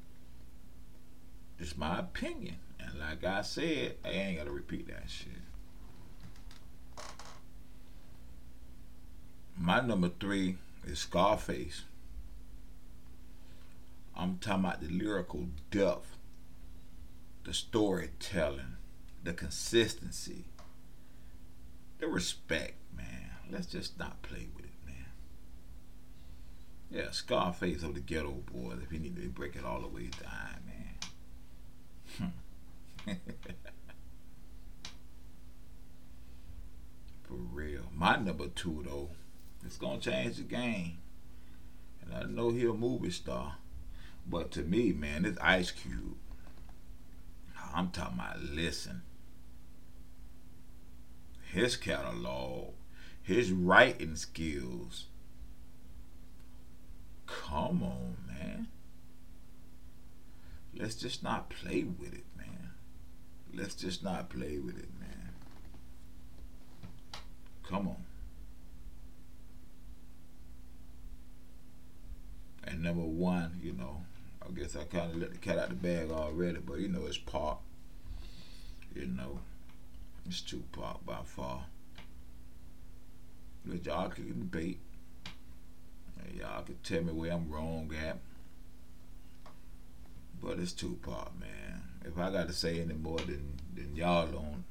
It's 1.60 1.78
my 1.78 2.00
opinion. 2.00 2.56
Like 3.00 3.24
I 3.24 3.42
said, 3.42 3.96
I 4.06 4.10
ain't 4.10 4.38
gotta 4.38 4.52
repeat 4.52 4.88
that 4.88 5.10
shit. 5.10 5.28
My 9.58 9.82
number 9.82 10.10
three 10.20 10.58
is 10.86 11.00
Scarface. 11.00 11.84
I'm 14.16 14.38
talking 14.38 14.66
about 14.66 14.82
the 14.82 14.90
lyrical 14.90 15.48
depth, 15.70 16.16
the 17.44 17.54
storytelling, 17.54 18.78
the 19.24 19.34
consistency, 19.34 20.46
the 22.00 22.08
respect, 22.08 22.76
man. 22.96 23.32
Let's 23.50 23.68
just 23.68 23.98
not 24.00 24.22
play 24.22 24.48
with 24.56 24.66
it, 24.66 24.72
man. 24.86 25.06
Yeah, 26.90 27.12
Scarface 27.12 27.84
of 27.84 27.94
the 27.94 28.02
Geto 28.02 28.46
Boys, 28.46 28.80
if 28.84 28.92
you 28.92 29.00
need 29.00 29.16
to 29.16 29.30
break 29.30 29.56
it 29.56 29.64
all 29.64 29.82
the 29.82 29.88
way 29.88 30.10
down. 30.22 30.61
For 37.24 37.34
real. 37.34 37.84
My 37.94 38.18
number 38.18 38.48
two, 38.48 38.84
though, 38.86 39.10
it's 39.66 39.78
gonna 39.78 40.00
change 40.00 40.38
the 40.38 40.44
game. 40.44 40.98
And 42.02 42.14
I 42.14 42.24
know 42.24 42.50
he 42.52 42.66
a 42.66 42.74
movie 42.74 43.12
star. 43.12 43.58
But 44.28 44.52
to 44.52 44.62
me, 44.62 44.92
man, 44.92 45.26
it's 45.26 45.40
Ice 45.40 45.72
Cube. 45.72 46.18
I'm 47.74 47.90
talking 47.90 48.20
about 48.20 48.42
listen. 48.42 49.02
His 51.52 51.76
catalog, 51.76 52.74
his 53.22 53.52
writing 53.52 54.16
skills. 54.16 55.08
Come 57.26 57.84
on, 57.84 58.18
man. 58.28 58.68
Let's 60.74 60.96
just 60.96 61.24
not 61.24 61.50
play 61.50 61.84
with 61.84 62.14
it. 62.14 62.26
Let's 63.54 63.76
just 63.76 64.04
not 64.04 64.30
play 64.30 64.60
with 64.60 64.78
it, 64.78 64.90
man. 65.00 65.32
Come 67.64 67.88
on. 67.90 68.04
And 72.64 72.84
number 72.84 73.02
one, 73.02 73.60
you 73.62 73.74
know, 73.74 74.04
I 74.42 74.52
guess 74.52 74.76
I 74.76 74.84
kind 74.86 75.12
of 75.12 75.18
let 75.18 75.32
the 75.32 75.38
cat 75.38 75.58
out 75.58 75.72
of 75.72 75.82
the 75.82 75.88
bag 75.88 76.12
already, 76.12 76.60
but 76.60 76.80
you 76.80 76.88
know, 76.88 77.06
it's 77.06 77.18
Pac. 77.18 77.58
You 78.96 79.08
know, 79.08 79.40
it's 80.26 80.42
Tupac 80.42 81.06
by 81.06 81.20
far. 81.24 81.66
But 83.66 83.86
y'all 83.86 84.10
can 84.10 84.28
debate. 84.28 84.80
Y'all 86.38 86.64
can 86.64 86.78
tell 86.84 87.02
me 87.02 87.14
where 87.14 87.32
I'm 87.32 87.50
wrong 87.52 87.92
at. 88.06 88.18
But 90.42 90.60
it's 90.60 90.72
Tupac, 90.72 91.32
man. 91.40 91.84
If 92.04 92.18
I 92.18 92.32
got 92.32 92.48
to 92.48 92.54
say 92.54 92.82
any 92.82 92.94
more 92.94 93.20
than, 93.20 93.60
than 93.76 93.96
y'all 93.96 94.28
don't, 94.28 94.64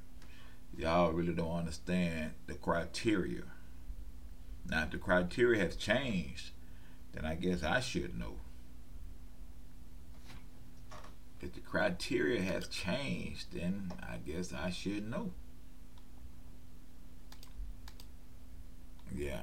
y'all 0.76 1.12
really 1.12 1.32
don't 1.32 1.56
understand 1.56 2.32
the 2.46 2.54
criteria. 2.54 3.42
Now, 4.68 4.84
if 4.84 4.90
the 4.90 4.98
criteria 4.98 5.62
has 5.62 5.76
changed, 5.76 6.50
then 7.12 7.24
I 7.24 7.34
guess 7.34 7.62
I 7.62 7.80
should 7.80 8.18
know. 8.18 8.36
If 11.40 11.54
the 11.54 11.60
criteria 11.60 12.42
has 12.42 12.68
changed, 12.68 13.52
then 13.52 13.92
I 14.02 14.16
guess 14.18 14.52
I 14.52 14.70
should 14.70 15.08
know. 15.10 15.30
Yeah. 19.14 19.42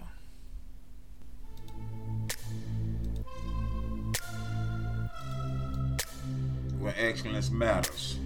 When 6.88 6.96
excellence 6.96 7.52
matters. 7.52 8.18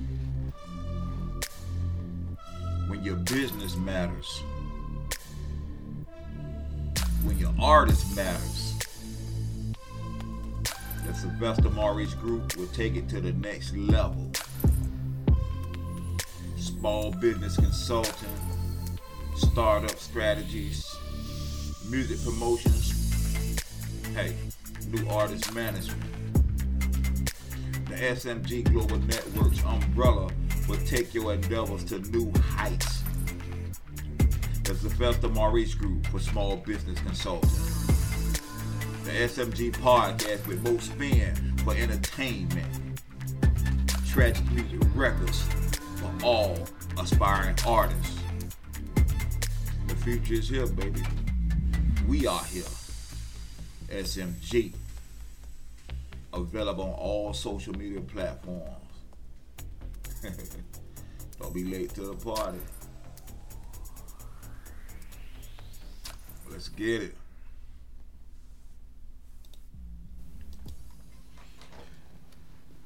When 2.87 3.03
your 3.03 3.15
business 3.15 3.75
matters. 3.75 4.43
When 7.23 7.39
your 7.39 7.55
artist 7.59 8.15
matters 8.15 8.77
the 11.07 11.13
Sylvester 11.15 11.71
Maurice 11.71 12.13
Group 12.13 12.55
will 12.55 12.67
take 12.67 12.95
it 12.95 13.09
to 13.09 13.19
the 13.19 13.31
next 13.31 13.75
level. 13.75 14.31
Small 16.57 17.13
business 17.13 17.55
consulting, 17.55 18.29
startup 19.37 19.97
strategies, 19.97 20.85
music 21.89 22.23
promotions, 22.23 23.57
hey, 24.13 24.35
new 24.91 25.09
artist 25.09 25.51
management. 25.51 26.20
The 27.91 27.97
SMG 27.97 28.71
Global 28.71 28.99
Network's 28.99 29.61
umbrella 29.65 30.31
will 30.69 30.77
take 30.85 31.13
your 31.13 31.33
endeavors 31.33 31.83
to 31.85 31.99
new 31.99 32.31
heights. 32.39 33.03
It's 34.61 34.81
the 34.81 34.89
Sylvester 34.89 35.27
Maurice 35.27 35.73
Group 35.73 36.07
for 36.07 36.19
small 36.19 36.55
business 36.55 36.97
consulting 37.01 37.49
the 39.03 39.11
SMG 39.11 39.73
podcast 39.73 40.47
with 40.47 40.63
Mo 40.63 40.77
Spin 40.77 41.35
for 41.65 41.75
entertainment. 41.75 43.01
Tragic 44.07 44.49
Music 44.51 44.79
Records 44.95 45.43
for 45.97 46.13
all 46.23 46.57
aspiring 46.97 47.57
artists. 47.67 48.19
The 49.87 49.95
future 49.97 50.35
is 50.35 50.47
here, 50.47 50.65
baby. 50.65 51.03
We 52.07 52.25
are 52.25 52.43
here. 52.45 52.63
SMG. 53.89 54.75
Available 56.33 56.83
on 56.83 56.93
all 56.93 57.33
social 57.33 57.73
media 57.73 58.01
platforms. 58.01 58.75
Don't 61.39 61.53
be 61.53 61.63
late 61.63 61.93
to 61.95 62.01
the 62.01 62.13
party. 62.13 62.59
Let's 66.49 66.69
get 66.69 67.01
it. 67.01 67.15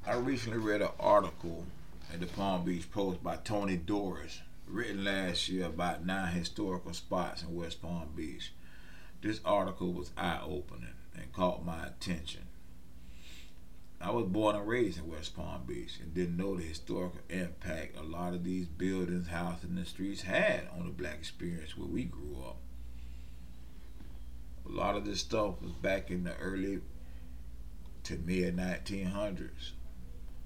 I 0.06 0.14
recently 0.14 0.58
read 0.58 0.82
an 0.82 0.90
article 0.98 1.64
in 2.14 2.20
the 2.20 2.26
Palm 2.26 2.64
Beach 2.64 2.90
Post 2.90 3.22
by 3.22 3.36
Tony 3.36 3.76
Doris, 3.76 4.40
written 4.66 5.04
last 5.04 5.48
year 5.48 5.66
about 5.66 6.06
nine 6.06 6.32
historical 6.32 6.94
spots 6.94 7.42
in 7.42 7.54
West 7.54 7.82
Palm 7.82 8.08
Beach. 8.14 8.52
This 9.20 9.40
article 9.44 9.92
was 9.92 10.12
eye 10.16 10.40
opening 10.42 10.94
and 11.14 11.32
caught 11.32 11.66
my 11.66 11.86
attention. 11.86 12.45
I 14.06 14.10
was 14.10 14.26
born 14.26 14.54
and 14.54 14.68
raised 14.68 14.98
in 14.98 15.08
West 15.08 15.34
Palm 15.34 15.64
Beach 15.66 15.98
and 16.00 16.14
didn't 16.14 16.36
know 16.36 16.54
the 16.54 16.62
historical 16.62 17.18
impact 17.28 17.96
a 17.96 18.04
lot 18.04 18.34
of 18.34 18.44
these 18.44 18.66
buildings, 18.66 19.26
houses, 19.26 19.64
and 19.64 19.84
streets 19.84 20.22
had 20.22 20.68
on 20.78 20.86
the 20.86 20.92
black 20.92 21.14
experience 21.14 21.76
where 21.76 21.88
we 21.88 22.04
grew 22.04 22.36
up. 22.46 22.58
A 24.64 24.68
lot 24.68 24.94
of 24.94 25.04
this 25.04 25.18
stuff 25.18 25.60
was 25.60 25.72
back 25.72 26.12
in 26.12 26.22
the 26.22 26.36
early 26.36 26.82
to 28.04 28.16
mid 28.18 28.56
1900s. 28.56 29.72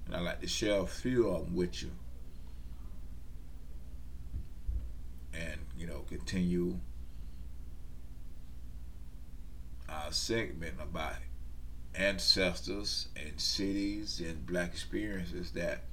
And 0.06 0.16
I'd 0.16 0.22
like 0.22 0.40
to 0.40 0.48
share 0.48 0.80
a 0.80 0.86
few 0.86 1.28
of 1.28 1.44
them 1.44 1.54
with 1.54 1.82
you. 1.82 1.90
And, 5.34 5.60
you 5.76 5.86
know, 5.86 6.06
continue 6.08 6.80
our 9.86 10.12
segment 10.12 10.76
about 10.80 11.16
ancestors 11.94 13.08
and 13.16 13.40
cities 13.40 14.20
and 14.20 14.46
black 14.46 14.70
experiences 14.70 15.52
that 15.52 15.84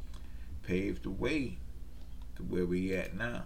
paved 0.63 1.03
the 1.03 1.09
way 1.09 1.57
to 2.35 2.43
where 2.43 2.65
we 2.65 2.93
at 2.93 3.15
now. 3.15 3.43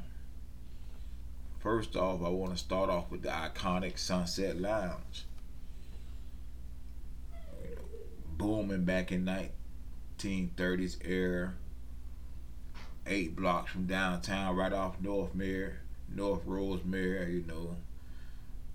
First 1.60 1.96
off, 1.96 2.24
I 2.24 2.30
want 2.30 2.54
to 2.54 2.58
start 2.58 2.90
off 2.90 3.12
with 3.12 3.22
the 3.22 3.30
iconic 3.30 4.00
Sunset 4.00 4.60
Lounge. 4.60 5.26
booming 8.42 8.84
back 8.84 9.12
in 9.12 9.24
1930s 10.20 10.98
era. 11.06 11.54
Eight 13.06 13.36
blocks 13.36 13.72
from 13.72 13.86
downtown, 13.86 14.56
right 14.56 14.74
off 14.74 15.00
North 15.00 15.36
Mirror, 15.36 15.78
North 16.14 16.42
Rosemary. 16.46 17.36
You 17.36 17.46
know, 17.48 17.76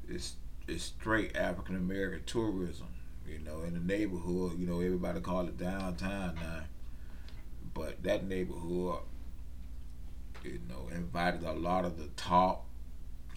it's 0.09 0.35
it's 0.67 0.85
straight 0.85 1.37
African 1.37 1.77
American 1.77 2.25
tourism. 2.27 2.89
You 3.29 3.39
know, 3.41 3.63
in 3.63 3.75
the 3.75 3.81
neighborhood. 3.81 4.59
You 4.59 4.67
know, 4.67 4.81
everybody 4.81 5.21
call 5.21 5.47
it 5.49 5.59
downtown 5.59 6.35
now, 6.37 6.65
but 7.75 8.03
that 8.03 8.25
neighborhood, 8.25 9.01
you 10.45 10.61
know, 10.69 10.89
invited 10.95 11.43
a 11.43 11.53
lot 11.53 11.85
of 11.85 11.99
the 11.99 12.09
top 12.17 12.67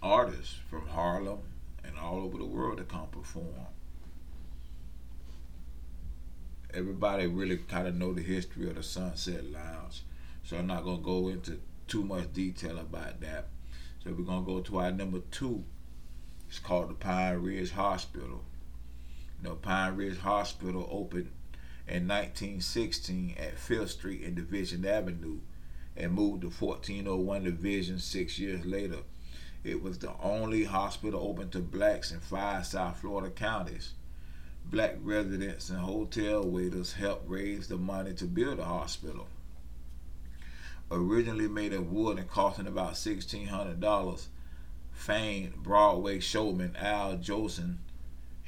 artists 0.02 0.56
from 0.70 0.88
Harlem 0.88 1.40
and 1.84 1.98
all 1.98 2.20
over 2.20 2.38
the 2.38 2.46
world 2.46 2.78
to 2.78 2.84
come 2.84 3.08
perform 3.08 3.68
everybody 6.74 7.26
really 7.28 7.58
kind 7.58 7.88
of 7.88 7.96
know 7.96 8.14
the 8.14 8.22
history 8.22 8.70
of 8.70 8.76
the 8.76 8.84
Sunset 8.84 9.44
Lounge. 9.52 10.04
So 10.44 10.58
I'm 10.58 10.68
not 10.68 10.84
gonna 10.84 11.02
go 11.02 11.30
into 11.30 11.60
too 11.88 12.04
much 12.04 12.32
detail 12.34 12.78
about 12.78 13.20
that. 13.22 13.48
So 14.04 14.12
we're 14.12 14.24
gonna 14.24 14.46
go 14.46 14.62
to 14.62 14.80
our 14.80 14.92
number 14.92 15.20
two. 15.32 15.64
It's 16.48 16.60
called 16.60 16.90
the 16.90 16.94
Pine 16.94 17.38
Ridge 17.38 17.72
Hospital. 17.72 18.44
You 19.42 19.50
know, 19.50 19.56
Pine 19.56 19.96
Ridge 19.96 20.20
Hospital 20.20 20.88
opened 20.92 21.32
in 21.88 22.08
1916 22.08 23.36
at 23.40 23.56
5th 23.56 23.90
Street 23.90 24.24
and 24.24 24.36
Division 24.36 24.86
Avenue 24.86 25.40
and 25.96 26.14
moved 26.14 26.42
to 26.42 26.50
1401 26.50 27.44
Division 27.46 28.00
six 28.00 28.38
years 28.38 28.66
later. 28.66 29.00
It 29.64 29.82
was 29.82 30.00
the 30.00 30.14
only 30.22 30.66
hospital 30.66 31.22
open 31.22 31.50
to 31.52 31.60
blacks 31.60 32.12
in 32.12 32.20
five 32.20 32.66
South 32.66 33.00
Florida 33.00 33.30
counties. 33.30 33.94
Black 34.66 34.98
residents 35.02 35.70
and 35.70 35.80
hotel 35.80 36.44
waiters 36.46 36.94
helped 36.94 37.30
raise 37.30 37.68
the 37.68 37.78
money 37.78 38.14
to 38.16 38.26
build 38.26 38.58
the 38.58 38.66
hospital. 38.66 39.28
Originally 40.92 41.48
made 41.48 41.74
of 41.74 41.92
wood 41.92 42.18
and 42.18 42.30
costing 42.30 42.68
about 42.68 42.94
$1,600, 42.94 44.28
famed 44.92 45.64
Broadway 45.64 46.20
showman 46.20 46.76
Al 46.76 47.18
Jolson 47.18 47.78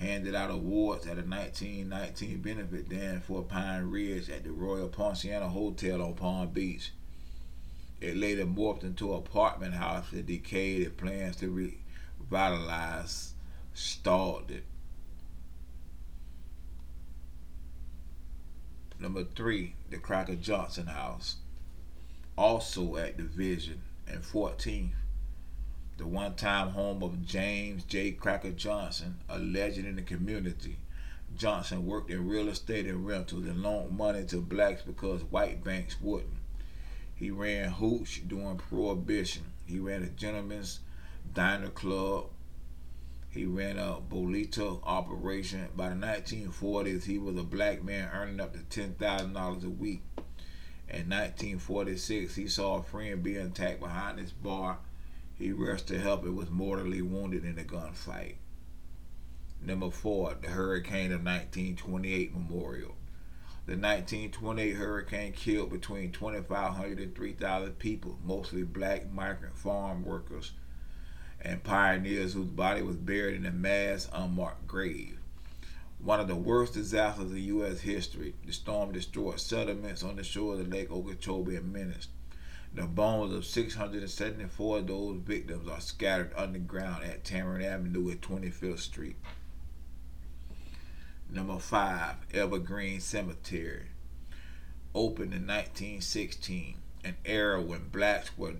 handed 0.02 0.34
out 0.34 0.50
awards 0.50 1.06
at 1.06 1.20
a 1.20 1.22
1919 1.22 2.42
benefit 2.42 2.90
dance 2.90 3.24
for 3.24 3.44
Pine 3.44 3.84
Ridge 3.84 4.30
at 4.32 4.44
the 4.44 4.52
Royal 4.52 4.90
Poinciana 4.90 5.48
Hotel 5.48 6.02
on 6.02 6.16
Palm 6.16 6.50
Beach. 6.50 6.92
It 8.02 8.18
later 8.18 8.46
morphed 8.46 8.84
into 8.84 9.12
an 9.12 9.20
apartment 9.20 9.76
house 9.76 10.10
that 10.10 10.26
decayed 10.26 10.88
and 10.88 10.98
plans 10.98 11.36
to 11.38 11.78
revitalize 12.30 13.34
stalled 13.76 14.50
it. 14.50 14.64
Number 19.00 19.24
three, 19.24 19.76
the 19.92 19.98
Cracker 19.98 20.36
Johnson 20.36 20.88
House, 20.88 21.38
also 22.36 22.98
at 22.98 23.18
Division 23.18 23.82
and 24.08 24.24
14th, 24.24 24.90
the 26.02 26.08
one 26.08 26.34
time 26.34 26.70
home 26.70 27.04
of 27.04 27.24
James 27.28 27.84
J. 27.84 28.10
Cracker 28.10 28.50
Johnson, 28.50 29.18
a 29.30 29.38
legend 29.38 29.86
in 29.86 29.98
the 29.98 30.02
community. 30.02 30.78
Johnson 31.38 31.86
worked 31.86 32.10
in 32.10 32.28
real 32.28 32.50
estate 32.50 32.88
and 32.88 33.06
rentals 33.06 33.46
and 33.46 33.62
loaned 33.62 33.96
money 33.96 34.26
to 34.26 34.42
blacks 34.42 34.82
because 34.82 35.22
white 35.26 35.64
banks 35.64 36.02
wouldn't. 36.02 36.34
He 37.14 37.30
ran 37.30 37.70
hooch 37.70 38.28
during 38.28 38.58
Prohibition. 38.58 39.44
He 39.68 39.78
ran 39.80 40.02
a 40.02 40.08
gentleman's 40.08 40.80
diner 41.36 41.70
club. 41.70 42.30
He 43.30 43.46
ran 43.46 43.78
a 43.78 43.98
bolita 44.02 44.82
operation. 44.84 45.68
By 45.76 45.90
the 45.90 45.96
1940s, 45.96 47.04
he 47.04 47.20
was 47.20 47.38
a 47.38 47.44
black 47.44 47.84
man 47.84 48.10
earning 48.12 48.40
up 48.40 48.54
to 48.54 48.82
$10,000 48.82 49.64
a 49.64 49.70
week. 49.70 50.02
In 50.90 51.10
1946, 51.10 52.36
he 52.36 52.48
saw 52.48 52.78
a 52.80 52.84
friend 52.84 53.22
being 53.22 53.46
attacked 53.46 53.80
behind 53.80 54.18
his 54.18 54.32
bar. 54.32 54.80
He 55.42 55.52
rushed 55.52 55.88
to 55.88 56.00
help 56.00 56.24
and 56.24 56.38
was 56.38 56.52
mortally 56.52 57.02
wounded 57.02 57.44
in 57.44 57.58
a 57.58 57.64
gunfight. 57.64 58.36
Number 59.60 59.90
four, 59.90 60.36
the 60.40 60.50
Hurricane 60.50 61.12
of 61.12 61.24
1928 61.24 62.32
Memorial. 62.32 62.96
The 63.66 63.72
1928 63.72 64.74
hurricane 64.74 65.32
killed 65.32 65.72
between 65.72 66.12
2,500 66.12 67.00
and 67.00 67.16
3,000 67.16 67.80
people, 67.80 68.20
mostly 68.24 68.62
black 68.62 69.12
migrant 69.12 69.58
farm 69.58 70.06
workers 70.06 70.52
and 71.42 71.64
pioneers 71.64 72.34
whose 72.34 72.50
body 72.50 72.84
was 72.84 72.98
buried 72.98 73.36
in 73.36 73.48
a 73.48 73.52
mass 73.52 74.08
unmarked 74.14 74.68
grave. 74.68 75.18
One 75.98 76.20
of 76.20 76.28
the 76.28 76.36
worst 76.36 76.76
disasters 76.76 77.32
in 77.32 77.38
U.S. 77.38 77.80
history, 77.80 78.36
the 78.46 78.54
storm 78.54 78.92
destroyed 78.92 79.40
settlements 79.40 80.04
on 80.04 80.18
the 80.18 80.24
shore 80.24 80.54
of 80.54 80.68
Lake 80.68 80.92
Okeechobee 80.92 81.56
and 81.56 81.74
Menace. 81.74 82.10
The 82.74 82.84
bones 82.84 83.34
of 83.34 83.46
674 83.46 84.78
of 84.78 84.88
those 84.88 85.18
victims 85.18 85.68
are 85.68 85.82
scattered 85.82 86.32
underground 86.38 87.04
at 87.04 87.26
Tamarind 87.26 87.66
Avenue 87.66 88.10
at 88.12 88.22
25th 88.22 88.80
Street. 88.80 89.18
Number 91.30 91.60
five, 91.60 92.16
Evergreen 92.34 93.02
Cemetery. 93.02 93.88
Opened 94.96 95.34
in 95.34 95.48
1916, 95.48 96.78
an 97.04 97.16
era 97.26 97.62
when 97.62 97.90
blacks 97.90 98.38
were 98.38 98.56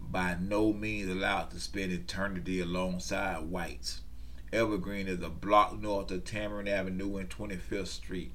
by 0.00 0.36
no 0.40 0.72
means 0.72 1.10
allowed 1.10 1.50
to 1.50 1.58
spend 1.58 1.90
eternity 1.90 2.60
alongside 2.60 3.50
whites. 3.50 4.02
Evergreen 4.52 5.08
is 5.08 5.22
a 5.22 5.28
block 5.28 5.80
north 5.80 6.12
of 6.12 6.24
Tamarind 6.24 6.68
Avenue 6.68 7.16
and 7.16 7.28
25th 7.28 7.88
Street, 7.88 8.32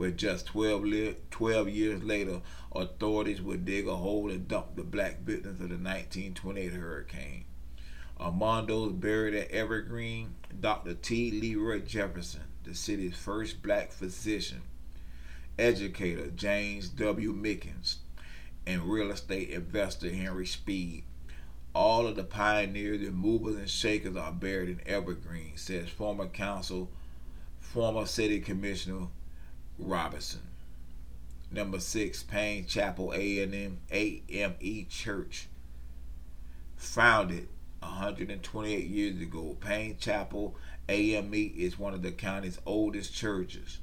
where 0.00 0.10
just 0.10 0.46
12, 0.46 0.82
li- 0.82 1.16
12 1.30 1.68
years 1.68 2.02
later, 2.02 2.40
authorities 2.74 3.42
would 3.42 3.66
dig 3.66 3.86
a 3.86 3.94
hole 3.94 4.30
and 4.30 4.48
dump 4.48 4.74
the 4.74 4.82
black 4.82 5.20
victims 5.20 5.60
of 5.60 5.68
the 5.68 5.74
1928 5.74 6.72
hurricane. 6.72 7.44
Among 8.18 8.66
those 8.66 8.92
buried 8.92 9.34
at 9.34 9.50
Evergreen, 9.50 10.36
Dr. 10.58 10.94
T. 10.94 11.30
Leroy 11.30 11.80
Jefferson, 11.80 12.44
the 12.64 12.74
city's 12.74 13.14
first 13.14 13.62
black 13.62 13.92
physician, 13.92 14.62
educator 15.58 16.28
James 16.30 16.88
W. 16.88 17.34
Mickens, 17.34 17.96
and 18.66 18.84
real 18.84 19.10
estate 19.10 19.50
investor 19.50 20.08
Henry 20.08 20.46
Speed. 20.46 21.04
All 21.74 22.06
of 22.06 22.16
the 22.16 22.24
pioneers 22.24 23.02
and 23.02 23.16
movers 23.16 23.56
and 23.56 23.68
shakers 23.68 24.16
are 24.16 24.32
buried 24.32 24.70
in 24.70 24.80
Evergreen, 24.86 25.58
says 25.58 25.90
former 25.90 26.26
council, 26.26 26.90
former 27.60 28.06
city 28.06 28.40
commissioner 28.40 29.08
Robinson. 29.80 30.42
Number 31.50 31.80
six, 31.80 32.22
Payne 32.22 32.66
Chapel 32.66 33.12
A&M 33.12 33.78
AME 33.90 34.86
Church, 34.88 35.48
founded 36.76 37.48
128 37.80 38.86
years 38.86 39.20
ago. 39.20 39.56
Payne 39.60 39.96
Chapel 39.98 40.54
AME 40.88 41.34
is 41.34 41.78
one 41.78 41.94
of 41.94 42.02
the 42.02 42.12
county's 42.12 42.58
oldest 42.66 43.14
churches. 43.14 43.78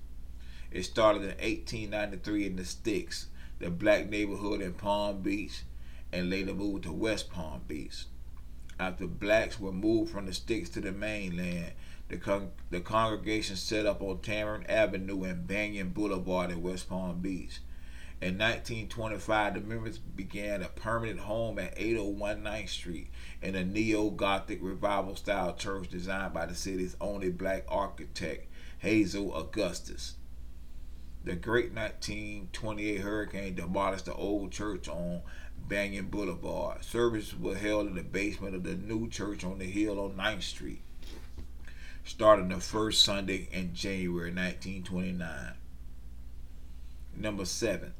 It 0.72 0.84
started 0.84 1.24
in 1.24 1.30
1893 1.30 2.46
in 2.46 2.56
the 2.56 2.66
Sticks, 2.66 3.28
the 3.60 3.70
black 3.70 4.10
neighborhood 4.10 4.62
in 4.62 4.74
Palm 4.74 5.22
Beach, 5.22 5.64
and 6.14 6.30
later 6.30 6.54
moved 6.54 6.84
to 6.84 6.92
West 6.92 7.30
Palm 7.30 7.62
Beach. 7.68 8.06
After 8.80 9.08
blacks 9.08 9.60
were 9.60 9.72
moved 9.72 10.12
from 10.12 10.28
the 10.28 10.34
Sticks 10.34 10.70
to 10.70 10.82
the 10.82 10.92
mainland, 10.92 11.74
the, 12.10 12.18
con- 12.18 12.52
the 12.70 12.80
congregation 12.80 13.56
set 13.56 13.86
up 13.86 14.02
on 14.02 14.20
Tamarind 14.20 14.70
Avenue 14.70 15.24
and 15.24 15.48
Banyan 15.48 15.90
Boulevard 15.90 16.52
in 16.52 16.62
West 16.62 16.90
Palm 16.90 17.20
Beach. 17.20 17.60
In 18.20 18.40
1925, 18.40 19.54
the 19.54 19.60
members 19.60 20.00
began 20.00 20.64
a 20.64 20.70
permanent 20.70 21.20
home 21.20 21.60
at 21.60 21.74
801 21.78 22.42
9th 22.44 22.70
Street 22.70 23.10
in 23.44 23.54
a 23.56 23.64
neo 23.64 24.10
Gothic 24.10 24.58
revival 24.62 25.16
style 25.16 25.54
church 25.54 25.90
designed 25.90 26.34
by 26.34 26.48
the 26.48 26.56
city's 26.56 26.96
only 27.00 27.30
black 27.30 27.66
architect, 27.68 28.48
Hazel 28.80 29.36
Augustus. 29.36 30.16
The 31.26 31.36
great 31.36 31.74
1928 31.74 33.02
hurricane 33.02 33.54
demolished 33.54 34.06
the 34.06 34.16
old 34.16 34.52
church 34.52 34.88
on 34.88 35.22
Banyan 35.68 36.08
Boulevard. 36.08 36.84
Services 36.84 37.38
were 37.38 37.56
held 37.56 37.88
in 37.88 37.96
the 37.96 38.04
basement 38.04 38.56
of 38.56 38.64
the 38.64 38.76
new 38.76 39.10
church 39.10 39.44
on 39.44 39.60
the 39.60 39.66
hill 39.66 40.00
on 40.00 40.14
9th 40.14 40.44
Street, 40.44 40.82
starting 42.08 42.48
the 42.48 42.60
first 42.62 43.04
Sunday 43.04 43.50
in 43.52 43.74
January 43.76 44.32
1929. 44.32 45.54
Number 47.18 47.44
seven, 47.44 47.94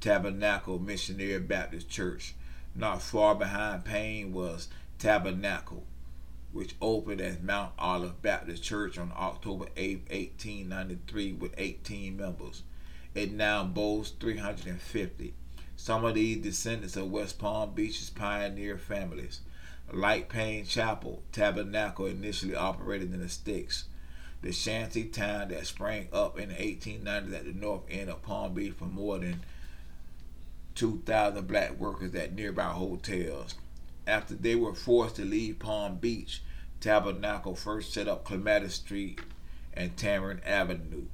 Tabernacle 0.00 0.80
Missionary 0.80 1.38
Baptist 1.38 1.88
Church. 1.88 2.34
Not 2.74 3.00
far 3.00 3.36
behind 3.36 3.84
Payne 3.84 4.32
was 4.32 4.68
Tabernacle, 4.98 5.84
which 6.52 6.74
opened 6.82 7.20
as 7.20 7.40
Mount 7.40 7.72
Olive 7.78 8.20
Baptist 8.22 8.64
Church 8.64 8.98
on 8.98 9.12
October 9.16 9.66
8, 9.76 10.08
1893, 10.10 11.32
with 11.34 11.54
18 11.56 12.16
members. 12.16 12.64
It 13.14 13.32
now 13.32 13.62
boasts 13.62 14.16
350. 14.18 15.32
Some 15.76 16.04
of 16.04 16.16
these 16.16 16.38
descendants 16.38 16.96
of 16.96 17.10
West 17.10 17.38
Palm 17.38 17.72
Beach's 17.72 18.10
pioneer 18.10 18.76
families. 18.76 19.42
Like 19.92 20.28
Payne 20.28 20.64
Chapel, 20.64 21.22
Tabernacle 21.30 22.06
initially 22.06 22.56
operated 22.56 23.12
in 23.14 23.20
the 23.20 23.28
sticks. 23.28 23.84
The 24.42 24.52
shanty 24.52 25.04
town 25.04 25.48
that 25.48 25.66
sprang 25.66 26.08
up 26.12 26.38
in 26.38 26.48
the 26.48 26.54
1890s 26.56 27.34
at 27.34 27.44
the 27.44 27.52
north 27.52 27.82
end 27.88 28.10
of 28.10 28.22
Palm 28.22 28.54
Beach 28.54 28.74
for 28.74 28.86
more 28.86 29.18
than 29.18 29.44
2,000 30.74 31.46
black 31.46 31.78
workers 31.78 32.14
at 32.14 32.34
nearby 32.34 32.64
hotels. 32.64 33.54
After 34.06 34.34
they 34.34 34.54
were 34.54 34.74
forced 34.74 35.16
to 35.16 35.24
leave 35.24 35.58
Palm 35.58 35.96
Beach, 35.96 36.42
Tabernacle 36.80 37.54
first 37.54 37.94
set 37.94 38.08
up 38.08 38.24
Clematis 38.24 38.74
Street 38.74 39.20
and 39.72 39.96
Tamarind 39.96 40.44
Avenue. 40.44 41.06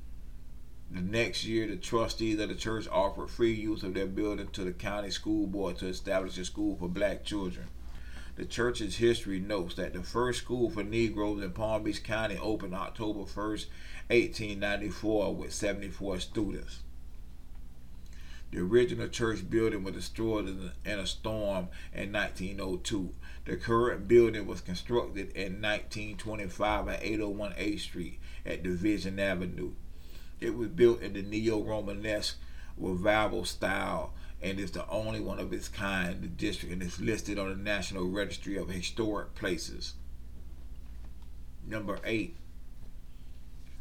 The 0.90 1.00
next 1.00 1.44
year, 1.44 1.66
the 1.66 1.76
trustees 1.76 2.38
of 2.38 2.48
the 2.48 2.54
church 2.54 2.88
offered 2.88 3.30
free 3.30 3.54
use 3.54 3.82
of 3.82 3.94
their 3.94 4.06
building 4.06 4.48
to 4.48 4.64
the 4.64 4.72
county 4.72 5.10
school 5.10 5.46
board 5.46 5.78
to 5.78 5.86
establish 5.86 6.36
a 6.38 6.44
school 6.44 6.76
for 6.76 6.88
black 6.88 7.24
children. 7.24 7.68
The 8.43 8.49
church's 8.49 8.97
history 8.97 9.38
notes 9.38 9.76
that 9.76 9.93
the 9.93 10.03
first 10.03 10.40
school 10.40 10.68
for 10.68 10.82
Negroes 10.82 11.40
in 11.45 11.53
Palm 11.53 11.84
Beach 11.84 12.03
County 12.03 12.36
opened 12.38 12.74
October 12.74 13.20
1st, 13.20 13.66
1894, 14.09 15.36
with 15.36 15.55
74 15.55 16.18
students. 16.18 16.80
The 18.51 18.59
original 18.59 19.07
church 19.07 19.49
building 19.49 19.84
was 19.84 19.95
destroyed 19.95 20.72
in 20.84 20.99
a 20.99 21.07
storm 21.07 21.68
in 21.95 22.11
1902. 22.11 23.14
The 23.45 23.57
current 23.59 24.09
building 24.09 24.45
was 24.45 24.61
constructed 24.61 25.30
in 25.36 25.62
1925 25.62 26.88
at 26.88 27.01
801 27.01 27.53
8th 27.53 27.78
Street 27.80 28.18
at 28.45 28.64
Division 28.64 29.20
Avenue. 29.20 29.70
It 30.40 30.57
was 30.57 30.66
built 30.66 31.01
in 31.01 31.12
the 31.12 31.22
Neo-Romanesque 31.22 32.38
revival 32.76 33.45
style 33.45 34.12
and 34.43 34.59
is 34.59 34.72
the 34.72 34.88
only 34.88 35.20
one 35.20 35.38
of 35.38 35.53
its 35.53 35.68
kind 35.68 36.16
in 36.16 36.20
the 36.20 36.26
district 36.26 36.72
and 36.72 36.82
is 36.82 37.01
listed 37.01 37.38
on 37.38 37.49
the 37.49 37.57
National 37.57 38.09
Registry 38.09 38.57
of 38.57 38.68
Historic 38.68 39.34
Places. 39.34 39.95
Number 41.64 41.99
eight, 42.05 42.36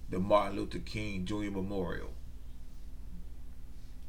the 0.10 0.20
Martin 0.20 0.58
Luther 0.58 0.80
King 0.80 1.26
Jr. 1.26 1.50
Memorial. 1.50 2.12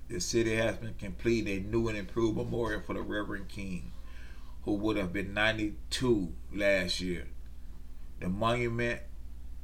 The 0.09 0.21
city 0.21 0.57
has 0.57 0.77
been 0.77 0.95
completing 0.95 1.57
a 1.57 1.69
new 1.69 1.89
and 1.89 1.97
improved 1.97 2.37
memorial 2.37 2.83
for 2.83 2.93
the 2.93 3.01
Reverend 3.01 3.49
King, 3.49 3.93
who 4.65 4.75
would 4.75 4.99
have 4.99 5.13
been 5.13 5.33
92 5.33 6.35
last 6.55 7.01
year. 7.01 7.29
The 8.21 8.29
monument, 8.29 9.01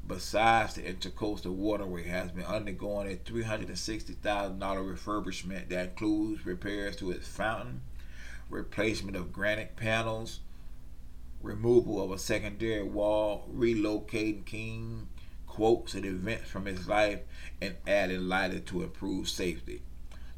besides 0.09 0.74
the 0.74 0.82
intercoastal 0.82 1.52
waterway, 1.52 2.09
has 2.09 2.32
been 2.32 2.44
undergoing 2.44 3.12
a 3.12 3.16
$360,000 3.16 4.59
refurbishment 4.59 5.68
that 5.68 5.90
includes 5.90 6.46
repairs 6.46 6.96
to 6.96 7.11
its 7.11 7.28
fountain, 7.28 7.82
replacement 8.50 9.16
of 9.16 9.32
granite 9.32 9.76
panels, 9.76 10.40
removal 11.42 12.02
of 12.02 12.11
a 12.11 12.18
secondary 12.18 12.82
wall, 12.82 13.46
relocating 13.54 14.44
King 14.44 15.09
quotes 15.46 15.94
and 15.94 16.06
events 16.06 16.48
from 16.48 16.66
his 16.66 16.88
life, 16.88 17.20
and 17.61 17.74
adding 17.86 18.28
lighting 18.28 18.64
to 18.64 18.82
improve 18.82 19.28
safety. 19.28 19.82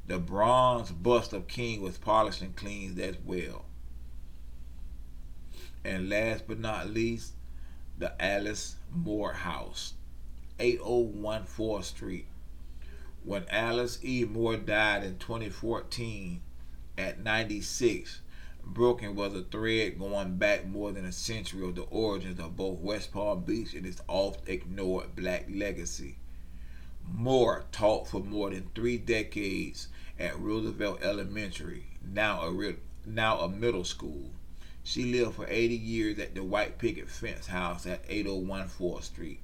The 0.07 0.19
bronze 0.19 0.91
bust 0.91 1.33
of 1.33 1.47
King 1.47 1.83
was 1.83 1.99
polished 1.99 2.43
and 2.43 2.57
cleaned 2.57 2.99
as 2.99 3.17
well. 3.25 3.67
And 5.85 6.09
last 6.09 6.45
but 6.49 6.59
not 6.59 6.91
least, 6.91 7.35
the 8.01 8.15
Alice 8.19 8.77
Moore 8.91 9.35
House, 9.35 9.93
8014 10.59 11.47
4th 11.47 11.85
Street. 11.85 12.27
When 13.25 13.45
Alice 13.51 13.99
E. 14.03 14.25
Moore 14.25 14.57
died 14.57 15.05
in 15.05 15.19
2014 15.19 16.41
at 16.97 17.23
96, 17.23 18.23
Brooklyn 18.65 19.15
was 19.15 19.35
a 19.35 19.43
thread 19.43 19.99
going 19.99 20.37
back 20.37 20.67
more 20.67 20.93
than 20.93 21.05
a 21.05 21.13
century 21.13 21.69
of 21.69 21.75
the 21.75 21.83
origins 21.83 22.41
of 22.41 22.57
both 22.57 22.79
West 22.79 23.13
Palm 23.13 23.43
Beach 23.43 23.75
and 23.75 23.85
its 23.85 24.01
oft 24.09 24.49
ignored 24.49 25.15
black 25.15 25.45
legacy. 25.51 26.17
Moore 27.07 27.67
taught 27.71 28.09
for 28.09 28.21
more 28.21 28.49
than 28.49 28.71
three 28.75 28.97
decades 28.97 29.89
at 30.19 30.41
Roosevelt 30.41 31.03
Elementary, 31.03 31.85
now 32.03 32.41
a, 32.41 32.75
now 33.07 33.41
a 33.41 33.49
middle 33.51 33.85
school. 33.85 34.31
She 34.83 35.05
lived 35.05 35.37
for 35.37 35.47
80 35.47 35.77
years 35.77 36.19
at 36.19 36.35
the 36.35 36.43
White 36.43 36.79
Picket 36.79 37.09
Fence 37.09 37.49
House 37.49 37.87
at 37.87 38.05
801 38.09 38.69
4th 38.69 39.05
Street, 39.05 39.41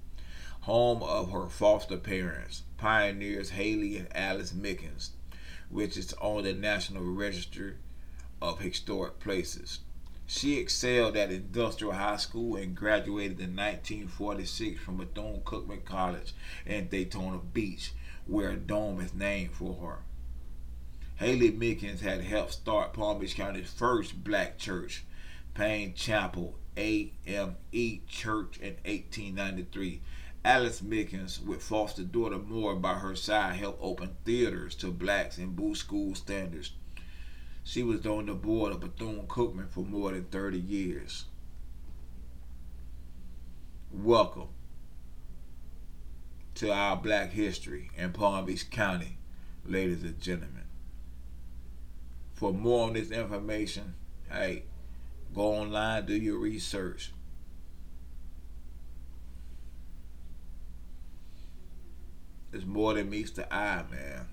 home 0.62 1.02
of 1.02 1.30
her 1.30 1.46
foster 1.48 1.98
parents, 1.98 2.62
pioneers 2.78 3.50
Haley 3.50 3.98
and 3.98 4.08
Alice 4.16 4.52
Mickens, 4.52 5.10
which 5.68 5.96
is 5.96 6.14
on 6.14 6.44
the 6.44 6.52
National 6.52 7.04
Register 7.04 7.76
of 8.40 8.60
Historic 8.60 9.20
Places. 9.20 9.80
She 10.26 10.58
excelled 10.58 11.16
at 11.16 11.30
Industrial 11.30 11.92
High 11.92 12.16
School 12.16 12.56
and 12.56 12.74
graduated 12.74 13.38
in 13.38 13.54
1946 13.54 14.80
from 14.80 14.96
Bethune 14.96 15.42
Cookman 15.44 15.84
College 15.84 16.32
in 16.64 16.88
Daytona 16.88 17.38
Beach, 17.38 17.92
where 18.26 18.50
a 18.50 18.56
dome 18.56 19.00
is 19.00 19.14
named 19.14 19.52
for 19.52 19.74
her. 19.74 19.98
Haley 21.16 21.52
Mickens 21.52 22.00
had 22.00 22.22
helped 22.22 22.54
start 22.54 22.92
Palm 22.92 23.20
Beach 23.20 23.36
County's 23.36 23.70
first 23.70 24.24
black 24.24 24.58
church, 24.58 25.04
Payne 25.56 25.94
Chapel 25.94 26.54
AME 26.76 27.56
Church 28.06 28.58
in 28.58 28.74
1893. 28.84 30.02
Alice 30.44 30.82
Mickens, 30.82 31.42
with 31.42 31.62
foster 31.62 32.02
daughter 32.02 32.36
Moore 32.36 32.76
by 32.76 32.92
her 32.92 33.16
side, 33.16 33.56
helped 33.56 33.82
open 33.82 34.18
theaters 34.26 34.74
to 34.74 34.92
blacks 34.92 35.38
and 35.38 35.56
boost 35.56 35.80
school 35.80 36.14
standards. 36.14 36.72
She 37.64 37.82
was 37.82 38.04
on 38.04 38.26
the 38.26 38.34
board 38.34 38.72
of 38.72 38.80
Bethune 38.80 39.26
Cookman 39.28 39.70
for 39.70 39.80
more 39.80 40.10
than 40.10 40.26
30 40.26 40.58
years. 40.58 41.24
Welcome 43.90 44.48
to 46.56 46.70
our 46.70 46.98
black 46.98 47.30
history 47.30 47.90
in 47.96 48.12
Palm 48.12 48.44
Beach 48.44 48.68
County, 48.68 49.16
ladies 49.64 50.02
and 50.02 50.20
gentlemen. 50.20 50.64
For 52.34 52.52
more 52.52 52.88
on 52.88 52.92
this 52.92 53.10
information, 53.10 53.94
hey, 54.30 54.64
go 55.36 55.52
online, 55.52 56.06
do 56.06 56.16
your 56.16 56.38
research. 56.38 57.12
It's 62.54 62.64
more 62.64 62.94
than 62.94 63.10
meets 63.10 63.32
the 63.32 63.52
eye, 63.54 63.84
man. 63.90 64.28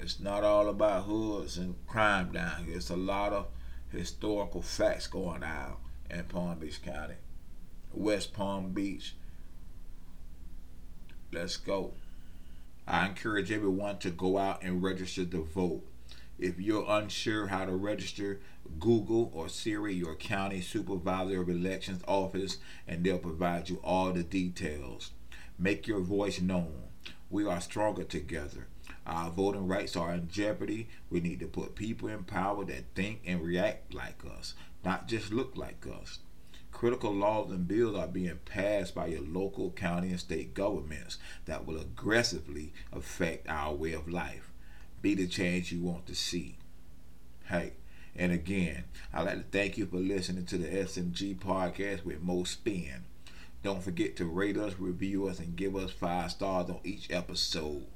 It's 0.00 0.20
not 0.20 0.44
all 0.44 0.68
about 0.68 1.04
hoods 1.04 1.56
and 1.56 1.74
crime 1.86 2.30
down 2.30 2.66
here. 2.66 2.76
It's 2.76 2.90
a 2.90 2.96
lot 2.96 3.32
of 3.32 3.46
historical 3.90 4.60
facts 4.60 5.06
going 5.06 5.42
on 5.42 5.76
in 6.10 6.24
Palm 6.24 6.58
Beach 6.58 6.82
County, 6.82 7.14
West 7.94 8.34
Palm 8.34 8.72
Beach. 8.74 9.14
Let's 11.32 11.56
go. 11.56 11.94
I 12.86 13.06
encourage 13.06 13.50
everyone 13.50 13.98
to 14.00 14.10
go 14.10 14.36
out 14.36 14.62
and 14.62 14.82
register 14.82 15.24
to 15.24 15.42
vote. 15.42 15.84
If 16.38 16.60
you're 16.60 16.84
unsure 16.88 17.48
how 17.48 17.64
to 17.64 17.74
register, 17.74 18.38
Google 18.78 19.28
or 19.34 19.48
Siri 19.48 19.92
your 19.92 20.14
county 20.14 20.60
supervisor 20.60 21.40
of 21.40 21.48
elections 21.48 22.00
office 22.06 22.58
and 22.86 23.02
they'll 23.02 23.18
provide 23.18 23.68
you 23.68 23.80
all 23.82 24.12
the 24.12 24.22
details. 24.22 25.10
Make 25.58 25.88
your 25.88 25.98
voice 25.98 26.40
known. 26.40 26.84
We 27.28 27.44
are 27.44 27.60
stronger 27.60 28.04
together. 28.04 28.68
Our 29.04 29.30
voting 29.30 29.66
rights 29.66 29.96
are 29.96 30.14
in 30.14 30.28
jeopardy. 30.28 30.88
We 31.10 31.18
need 31.18 31.40
to 31.40 31.48
put 31.48 31.74
people 31.74 32.08
in 32.08 32.22
power 32.22 32.64
that 32.66 32.94
think 32.94 33.22
and 33.26 33.42
react 33.42 33.92
like 33.92 34.22
us, 34.24 34.54
not 34.84 35.08
just 35.08 35.32
look 35.32 35.56
like 35.56 35.84
us. 35.88 36.20
Critical 36.70 37.12
laws 37.12 37.50
and 37.50 37.66
bills 37.66 37.96
are 37.96 38.06
being 38.06 38.38
passed 38.44 38.94
by 38.94 39.06
your 39.06 39.22
local, 39.22 39.72
county, 39.72 40.10
and 40.10 40.20
state 40.20 40.54
governments 40.54 41.18
that 41.46 41.66
will 41.66 41.80
aggressively 41.80 42.72
affect 42.92 43.48
our 43.48 43.74
way 43.74 43.92
of 43.92 44.08
life 44.08 44.47
be 45.02 45.14
the 45.14 45.26
change 45.26 45.72
you 45.72 45.82
want 45.82 46.06
to 46.06 46.14
see. 46.14 46.56
Hey, 47.46 47.72
and 48.16 48.32
again, 48.32 48.84
I'd 49.12 49.26
like 49.26 49.36
to 49.36 49.58
thank 49.58 49.78
you 49.78 49.86
for 49.86 49.96
listening 49.96 50.44
to 50.46 50.58
the 50.58 50.68
SMG 50.68 51.38
podcast 51.38 52.04
with 52.04 52.22
Mo 52.22 52.44
Spin. 52.44 53.04
Don't 53.62 53.82
forget 53.82 54.16
to 54.16 54.24
rate 54.24 54.56
us, 54.56 54.74
review 54.78 55.26
us, 55.28 55.38
and 55.38 55.56
give 55.56 55.76
us 55.76 55.90
five 55.90 56.30
stars 56.30 56.70
on 56.70 56.80
each 56.84 57.10
episode 57.10 57.86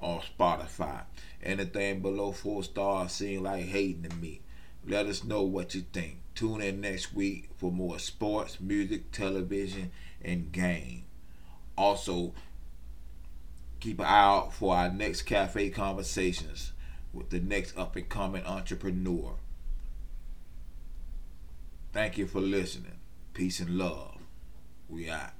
on 0.00 0.20
Spotify. 0.20 1.02
Anything 1.42 2.00
below 2.00 2.32
four 2.32 2.62
stars 2.64 3.12
seems 3.12 3.42
like 3.42 3.66
hating 3.66 4.02
to 4.08 4.16
me. 4.16 4.40
Let 4.86 5.06
us 5.06 5.24
know 5.24 5.42
what 5.42 5.74
you 5.74 5.84
think. 5.92 6.18
Tune 6.34 6.60
in 6.60 6.80
next 6.80 7.14
week 7.14 7.50
for 7.56 7.72
more 7.72 7.98
sports, 7.98 8.60
music, 8.60 9.10
television, 9.10 9.90
and 10.22 10.52
game. 10.52 11.04
Also, 11.76 12.34
Keep 13.86 14.00
an 14.00 14.06
eye 14.06 14.18
out 14.18 14.52
for 14.52 14.74
our 14.74 14.90
next 14.90 15.22
cafe 15.22 15.70
conversations 15.70 16.72
with 17.12 17.30
the 17.30 17.38
next 17.38 17.78
up 17.78 17.94
and 17.94 18.08
coming 18.08 18.44
entrepreneur. 18.44 19.34
Thank 21.92 22.18
you 22.18 22.26
for 22.26 22.40
listening. 22.40 22.98
Peace 23.32 23.60
and 23.60 23.78
love. 23.78 24.18
We 24.88 25.08
out. 25.08 25.34